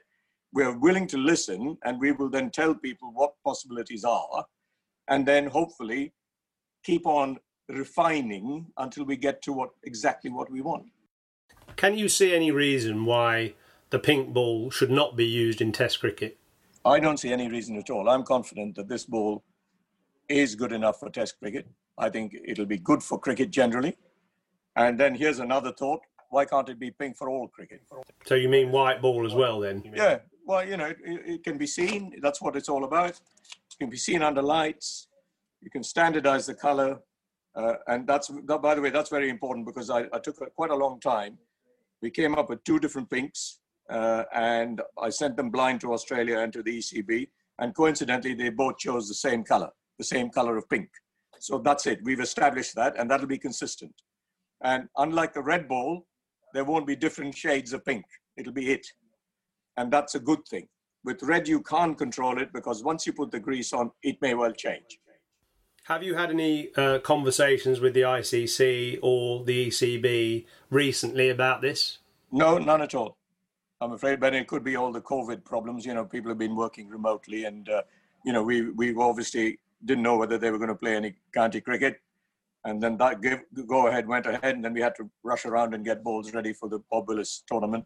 We're 0.53 0.77
willing 0.77 1.07
to 1.07 1.17
listen 1.17 1.77
and 1.85 1.99
we 1.99 2.11
will 2.11 2.29
then 2.29 2.49
tell 2.49 2.73
people 2.75 3.11
what 3.13 3.33
possibilities 3.45 4.03
are 4.03 4.45
and 5.07 5.25
then 5.25 5.47
hopefully 5.47 6.13
keep 6.83 7.05
on 7.05 7.37
refining 7.69 8.67
until 8.77 9.05
we 9.05 9.15
get 9.15 9.41
to 9.43 9.53
what 9.53 9.69
exactly 9.83 10.31
what 10.31 10.51
we 10.51 10.61
want 10.61 10.87
can 11.81 11.97
you 11.97 12.07
see 12.07 12.31
any 12.35 12.51
reason 12.51 13.05
why 13.05 13.55
the 13.89 13.97
pink 13.97 14.31
ball 14.35 14.69
should 14.69 14.91
not 14.91 15.15
be 15.15 15.25
used 15.25 15.61
in 15.61 15.71
Test 15.71 15.99
cricket? 15.99 16.37
I 16.85 16.99
don't 16.99 17.17
see 17.17 17.33
any 17.33 17.49
reason 17.49 17.75
at 17.75 17.89
all. 17.89 18.07
I'm 18.07 18.21
confident 18.23 18.75
that 18.75 18.87
this 18.87 19.03
ball 19.03 19.43
is 20.29 20.53
good 20.53 20.73
enough 20.73 20.99
for 20.99 21.09
Test 21.09 21.39
cricket. 21.39 21.65
I 21.97 22.11
think 22.11 22.35
it'll 22.45 22.67
be 22.67 22.77
good 22.77 23.01
for 23.01 23.17
cricket 23.17 23.49
generally. 23.49 23.97
And 24.75 24.99
then 24.99 25.15
here's 25.15 25.39
another 25.39 25.71
thought: 25.71 26.01
Why 26.29 26.45
can't 26.45 26.69
it 26.69 26.77
be 26.79 26.91
pink 26.91 27.17
for 27.17 27.27
all 27.29 27.47
cricket? 27.47 27.81
So 28.27 28.35
you 28.35 28.47
mean 28.47 28.71
white 28.71 29.01
ball 29.01 29.25
as 29.25 29.33
well 29.33 29.59
then? 29.59 29.81
Yeah, 29.91 30.19
well, 30.45 30.63
you 30.63 30.77
know, 30.77 30.85
it, 30.85 30.97
it 31.03 31.43
can 31.43 31.57
be 31.57 31.65
seen. 31.65 32.13
That's 32.21 32.43
what 32.43 32.55
it's 32.55 32.69
all 32.69 32.83
about. 32.83 33.09
It 33.09 33.79
can 33.79 33.89
be 33.89 33.97
seen 33.97 34.21
under 34.21 34.43
lights. 34.43 35.07
You 35.61 35.71
can 35.71 35.83
standardize 35.83 36.45
the 36.45 36.53
color. 36.53 36.99
Uh, 37.55 37.73
and 37.87 38.05
that's, 38.05 38.29
by 38.29 38.75
the 38.75 38.81
way, 38.81 38.91
that's 38.91 39.09
very 39.09 39.31
important 39.31 39.65
because 39.65 39.89
I, 39.89 40.01
I 40.13 40.19
took 40.19 40.39
a, 40.41 40.45
quite 40.51 40.69
a 40.69 40.75
long 40.75 40.99
time. 40.99 41.39
We 42.01 42.09
came 42.09 42.35
up 42.35 42.49
with 42.49 42.63
two 42.63 42.79
different 42.79 43.09
pinks 43.09 43.59
uh, 43.89 44.23
and 44.33 44.81
I 45.01 45.09
sent 45.09 45.37
them 45.37 45.49
blind 45.49 45.81
to 45.81 45.93
Australia 45.93 46.39
and 46.39 46.51
to 46.53 46.63
the 46.63 46.79
ECB. 46.79 47.27
And 47.59 47.75
coincidentally, 47.75 48.33
they 48.33 48.49
both 48.49 48.77
chose 48.77 49.07
the 49.07 49.13
same 49.13 49.43
color, 49.43 49.69
the 49.97 50.03
same 50.03 50.29
color 50.29 50.57
of 50.57 50.67
pink. 50.69 50.89
So 51.39 51.59
that's 51.59 51.87
it. 51.87 51.99
We've 52.03 52.19
established 52.19 52.75
that 52.75 52.97
and 52.97 53.09
that'll 53.09 53.27
be 53.27 53.37
consistent. 53.37 53.93
And 54.63 54.87
unlike 54.97 55.33
the 55.33 55.41
red 55.41 55.67
ball, 55.67 56.05
there 56.53 56.65
won't 56.65 56.87
be 56.87 56.95
different 56.95 57.35
shades 57.35 57.73
of 57.73 57.85
pink. 57.85 58.05
It'll 58.37 58.53
be 58.53 58.71
it 58.71 58.85
and 59.77 59.91
that's 59.91 60.15
a 60.15 60.19
good 60.19 60.45
thing. 60.49 60.67
With 61.03 61.23
red, 61.23 61.47
you 61.47 61.61
can't 61.61 61.97
control 61.97 62.39
it 62.39 62.53
because 62.53 62.83
once 62.83 63.07
you 63.07 63.13
put 63.13 63.31
the 63.31 63.39
grease 63.39 63.73
on, 63.73 63.91
it 64.03 64.17
may 64.21 64.35
well 64.35 64.51
change. 64.51 64.99
Have 65.85 66.03
you 66.03 66.15
had 66.15 66.29
any 66.29 66.69
uh, 66.75 66.99
conversations 66.99 67.79
with 67.79 67.95
the 67.95 68.01
ICC 68.01 68.99
or 69.01 69.43
the 69.43 69.67
ECB 69.67 70.45
recently 70.69 71.29
about 71.29 71.61
this? 71.61 71.97
No, 72.31 72.59
none 72.59 72.83
at 72.83 72.93
all. 72.93 73.17
I'm 73.81 73.93
afraid, 73.93 74.19
but 74.19 74.35
it 74.35 74.47
could 74.47 74.63
be 74.63 74.75
all 74.75 74.91
the 74.91 75.01
COVID 75.01 75.43
problems. 75.43 75.85
You 75.85 75.95
know, 75.95 76.05
people 76.05 76.29
have 76.29 76.37
been 76.37 76.55
working 76.55 76.87
remotely, 76.87 77.45
and 77.45 77.67
uh, 77.67 77.81
you 78.23 78.31
know, 78.31 78.43
we 78.43 78.69
we 78.69 78.95
obviously 78.95 79.57
didn't 79.83 80.03
know 80.03 80.17
whether 80.17 80.37
they 80.37 80.51
were 80.51 80.59
going 80.59 80.69
to 80.69 80.75
play 80.75 80.95
any 80.95 81.15
county 81.33 81.59
cricket, 81.59 81.99
and 82.63 82.81
then 82.81 82.95
that 82.97 83.21
give, 83.21 83.41
go 83.65 83.87
ahead 83.87 84.07
went 84.07 84.27
ahead, 84.27 84.55
and 84.55 84.63
then 84.63 84.73
we 84.73 84.81
had 84.81 84.95
to 84.97 85.09
rush 85.23 85.45
around 85.45 85.73
and 85.73 85.83
get 85.83 86.03
balls 86.03 86.31
ready 86.31 86.53
for 86.53 86.69
the 86.69 86.79
Bob 86.91 87.07
Willis 87.07 87.43
tournament 87.47 87.85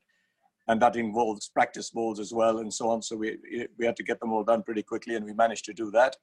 and 0.68 0.82
that 0.82 0.96
involves 0.96 1.48
practice 1.48 1.92
balls 1.92 2.20
as 2.20 2.34
well 2.34 2.58
and 2.58 2.74
so 2.74 2.90
on. 2.90 3.02
So 3.02 3.16
we 3.16 3.38
we 3.78 3.86
had 3.86 3.96
to 3.98 4.04
get 4.04 4.20
them 4.20 4.34
all 4.34 4.44
done 4.44 4.64
pretty 4.64 4.84
quickly, 4.84 5.16
and 5.16 5.26
we 5.26 5.34
managed 5.34 5.66
to 5.66 5.74
do 5.74 5.92
that. 5.92 6.18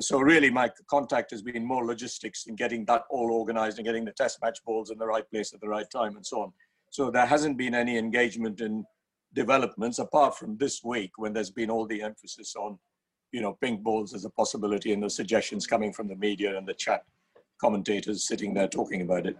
So 0.00 0.20
really, 0.20 0.50
my 0.50 0.70
contact 0.88 1.30
has 1.30 1.42
been 1.42 1.64
more 1.64 1.86
logistics 1.86 2.46
in 2.46 2.56
getting 2.56 2.84
that 2.86 3.04
all 3.10 3.32
organized 3.32 3.78
and 3.78 3.86
getting 3.86 4.04
the 4.04 4.12
test 4.12 4.38
match 4.42 4.58
balls 4.64 4.90
in 4.90 4.98
the 4.98 5.06
right 5.06 5.28
place 5.30 5.52
at 5.54 5.60
the 5.60 5.68
right 5.68 5.88
time 5.90 6.16
and 6.16 6.26
so 6.26 6.42
on. 6.42 6.52
So 6.90 7.10
there 7.10 7.24
hasn't 7.26 7.56
been 7.56 7.74
any 7.74 7.96
engagement 7.96 8.60
in 8.60 8.84
developments 9.34 9.98
apart 9.98 10.36
from 10.36 10.58
this 10.58 10.84
week 10.84 11.12
when 11.16 11.32
there's 11.32 11.50
been 11.50 11.70
all 11.70 11.86
the 11.86 12.02
emphasis 12.02 12.54
on, 12.54 12.78
you 13.32 13.40
know, 13.40 13.56
pink 13.62 13.82
balls 13.82 14.12
as 14.12 14.26
a 14.26 14.30
possibility 14.30 14.92
and 14.92 15.02
the 15.02 15.08
suggestions 15.08 15.66
coming 15.66 15.92
from 15.92 16.06
the 16.06 16.16
media 16.16 16.56
and 16.56 16.68
the 16.68 16.74
chat 16.74 17.04
commentators 17.58 18.26
sitting 18.26 18.52
there 18.52 18.68
talking 18.68 19.02
about 19.02 19.26
it. 19.26 19.36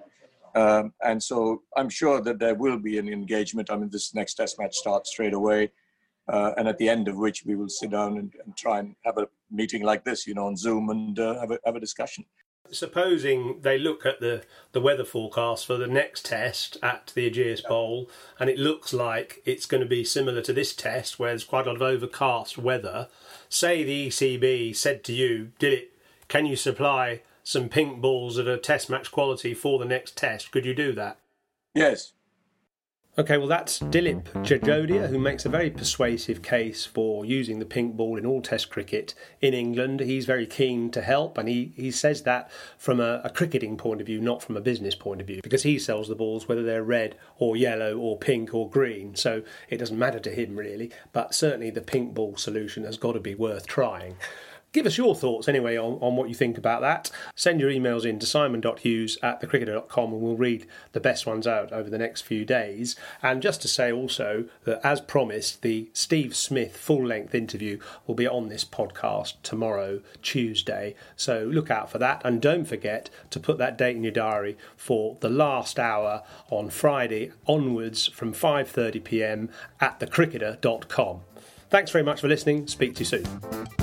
Um, 0.55 0.93
and 1.05 1.23
so 1.23 1.63
I'm 1.77 1.89
sure 1.89 2.23
that 2.23 2.39
there 2.39 2.55
will 2.55 2.79
be 2.79 2.99
an 2.99 3.09
engagement. 3.09 3.71
I 3.71 3.77
mean, 3.77 3.91
this 3.91 4.15
next 4.15 4.35
test 4.35 4.59
match 4.59 4.77
starts 4.77 5.11
straight 5.11 5.35
away. 5.35 5.73
Uh, 6.29 6.53
and 6.57 6.69
at 6.69 6.79
the 6.79 6.89
end 6.89 7.09
of 7.09 7.17
which 7.17 7.45
we 7.45 7.57
will 7.57 7.69
sit 7.69 7.91
down 7.91 8.17
and, 8.17 8.33
and, 8.45 8.57
try 8.57 8.79
and 8.79 8.95
have 9.05 9.19
a 9.19 9.29
meeting 9.51 9.83
like 9.83 10.05
this, 10.05 10.27
you 10.27 10.35
know, 10.35 10.47
on 10.47 10.57
Zoom 10.57 10.89
and 10.89 11.19
uh, 11.19 11.41
have, 11.41 11.51
a, 11.51 11.59
have 11.67 11.75
a 11.75 11.81
discussion. 11.81 12.25
Supposing 12.71 13.61
they 13.63 13.77
look 13.77 14.07
at 14.07 14.21
the, 14.21 14.45
the 14.71 14.81
weather 14.81 15.05
forecast 15.05 15.67
for 15.67 15.77
the 15.77 15.89
next 15.89 16.25
test 16.25 16.79
at 16.81 17.13
the 17.15 17.29
Ageas 17.29 17.67
Bowl, 17.67 18.09
and 18.39 18.49
it 18.49 18.59
looks 18.59 18.93
like 18.93 19.43
it's 19.45 19.67
going 19.67 19.83
to 19.83 19.89
be 19.89 20.05
similar 20.05 20.41
to 20.43 20.53
this 20.53 20.73
test, 20.73 21.19
where 21.19 21.31
there's 21.31 21.45
quite 21.45 21.67
a 21.67 21.71
lot 21.71 21.77
of 21.77 21.83
overcast 21.83 22.57
weather. 22.57 23.09
Say 23.49 23.83
the 23.83 24.09
ECB 24.09 24.75
said 24.77 25.03
to 25.05 25.13
you, 25.13 25.51
"Did 25.59 25.73
it? 25.73 25.93
Can 26.29 26.47
you 26.47 26.57
supply 26.57 27.21
some 27.45 27.69
pink 27.69 28.01
balls 28.01 28.37
that 28.37 28.49
are 28.49 28.57
test 28.57 28.89
match 28.89 29.11
quality 29.11 29.55
for 29.55 29.79
the 29.79 29.85
next 29.85 30.17
test. 30.17 30.51
Could 30.51 30.65
you 30.65 30.75
do 30.75 30.93
that? 30.93 31.19
Yes. 31.75 32.13
Okay, 33.19 33.37
well, 33.37 33.47
that's 33.47 33.79
Dilip 33.79 34.23
Jajodia, 34.43 35.11
who 35.11 35.19
makes 35.19 35.45
a 35.45 35.51
very 35.51 35.69
persuasive 35.69 36.41
case 36.41 36.87
for 36.87 37.27
using 37.27 37.59
the 37.59 37.67
pink 37.67 37.95
ball 37.95 38.17
in 38.17 38.25
all 38.25 38.41
Test 38.41 38.71
cricket 38.71 39.13
in 39.43 39.53
England. 39.53 40.01
He's 40.01 40.25
very 40.25 40.47
keen 40.47 40.91
to 40.93 41.03
help, 41.03 41.37
and 41.37 41.47
he, 41.47 41.75
he 41.77 41.91
says 41.91 42.23
that 42.23 42.51
from 42.79 43.01
a, 43.01 43.21
a 43.23 43.29
cricketing 43.29 43.77
point 43.77 44.01
of 44.01 44.07
view, 44.07 44.19
not 44.19 44.43
from 44.43 44.57
a 44.57 44.63
business 44.63 44.95
point 44.95 45.21
of 45.21 45.27
view, 45.27 45.41
because 45.43 45.63
he 45.63 45.79
sells 45.79 46.09
the 46.09 46.15
balls 46.15 46.49
whether 46.49 46.63
they're 46.63 46.83
red 46.83 47.15
or 47.37 47.55
yellow 47.55 47.99
or 47.99 48.17
pink 48.17 48.55
or 48.55 48.71
green. 48.71 49.15
So 49.15 49.43
it 49.69 49.77
doesn't 49.77 49.99
matter 49.99 50.19
to 50.21 50.31
him, 50.31 50.57
really. 50.57 50.91
But 51.13 51.35
certainly 51.35 51.69
the 51.69 51.83
pink 51.83 52.15
ball 52.15 52.39
solution 52.39 52.85
has 52.85 52.97
got 52.97 53.13
to 53.13 53.21
be 53.21 53.35
worth 53.35 53.67
trying. 53.67 54.17
Give 54.73 54.87
us 54.87 54.97
your 54.97 55.15
thoughts 55.15 55.49
anyway 55.49 55.77
on, 55.77 55.99
on 56.01 56.17
what 56.17 56.31
you 56.31 56.35
think 56.35 56.57
about 56.57 56.81
that. 56.81 57.11
Send 57.35 57.61
your 57.61 57.71
emails 57.71 58.07
in 58.07 58.19
to 58.19 58.27
simon.hughes 58.27 59.19
at 59.23 59.41
thecricketer.com 59.41 60.13
and 60.13 60.23
we'll 60.23 60.37
read 60.37 60.67
the 60.93 61.01
best 61.01 61.27
ones 61.27 61.47
out 61.47 61.73
over 61.73 61.91
the 61.91 61.99
next 61.99 62.23
few 62.23 62.47
days. 62.47 62.97
And 63.23 63.43
just 63.43 63.61
to 63.63 63.69
say 63.69 63.93
also 63.93 64.47
that, 64.65 64.81
as 64.85 65.03
promised, 65.03 65.61
the 65.61 65.91
Steve 65.93 66.35
Smith 66.35 66.77
full 66.77 67.07
length 67.07 67.35
interview 67.35 67.79
will 68.07 68.15
be 68.15 68.27
on 68.27 68.49
this 68.49 68.65
podcast 68.65 69.35
tomorrow, 69.43 70.01
Tuesday. 70.23 70.95
So 71.17 71.45
look 71.45 71.71
out 71.71 71.91
for 71.91 71.99
that. 71.99 72.23
And 72.25 72.41
don't 72.41 72.65
forget 72.65 73.11
to 73.31 73.41
put 73.41 73.59
that 73.59 73.77
date 73.77 73.97
in 73.97 74.05
your 74.05 74.13
diary 74.13 74.57
for 74.77 75.19
the 75.21 75.29
last 75.29 75.79
hour 75.79 76.23
on 76.51 76.71
Friday 76.71 77.33
onwards 77.47 78.07
from 78.07 78.33
5.30 78.33 79.05
pm 79.05 79.51
at 79.81 80.01
thecricketer.com. 80.01 81.21
Thanks 81.69 81.91
very 81.91 82.05
much 82.05 82.21
for 82.21 82.29
listening. 82.29 82.67
Speak 82.67 82.95
to 82.95 83.01
you 83.01 83.07
soon. 83.07 83.82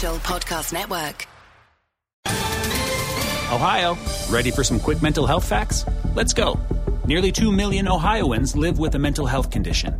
Social 0.00 0.16
Podcast 0.20 0.72
Network. 0.72 1.26
Ohio, 3.52 3.98
ready 4.30 4.50
for 4.50 4.64
some 4.64 4.80
quick 4.80 5.02
mental 5.02 5.26
health 5.26 5.46
facts? 5.46 5.84
Let's 6.14 6.32
go. 6.32 6.58
Nearly 7.04 7.32
2 7.32 7.52
million 7.52 7.86
Ohioans 7.86 8.56
live 8.56 8.78
with 8.78 8.94
a 8.94 8.98
mental 8.98 9.26
health 9.26 9.50
condition. 9.50 9.99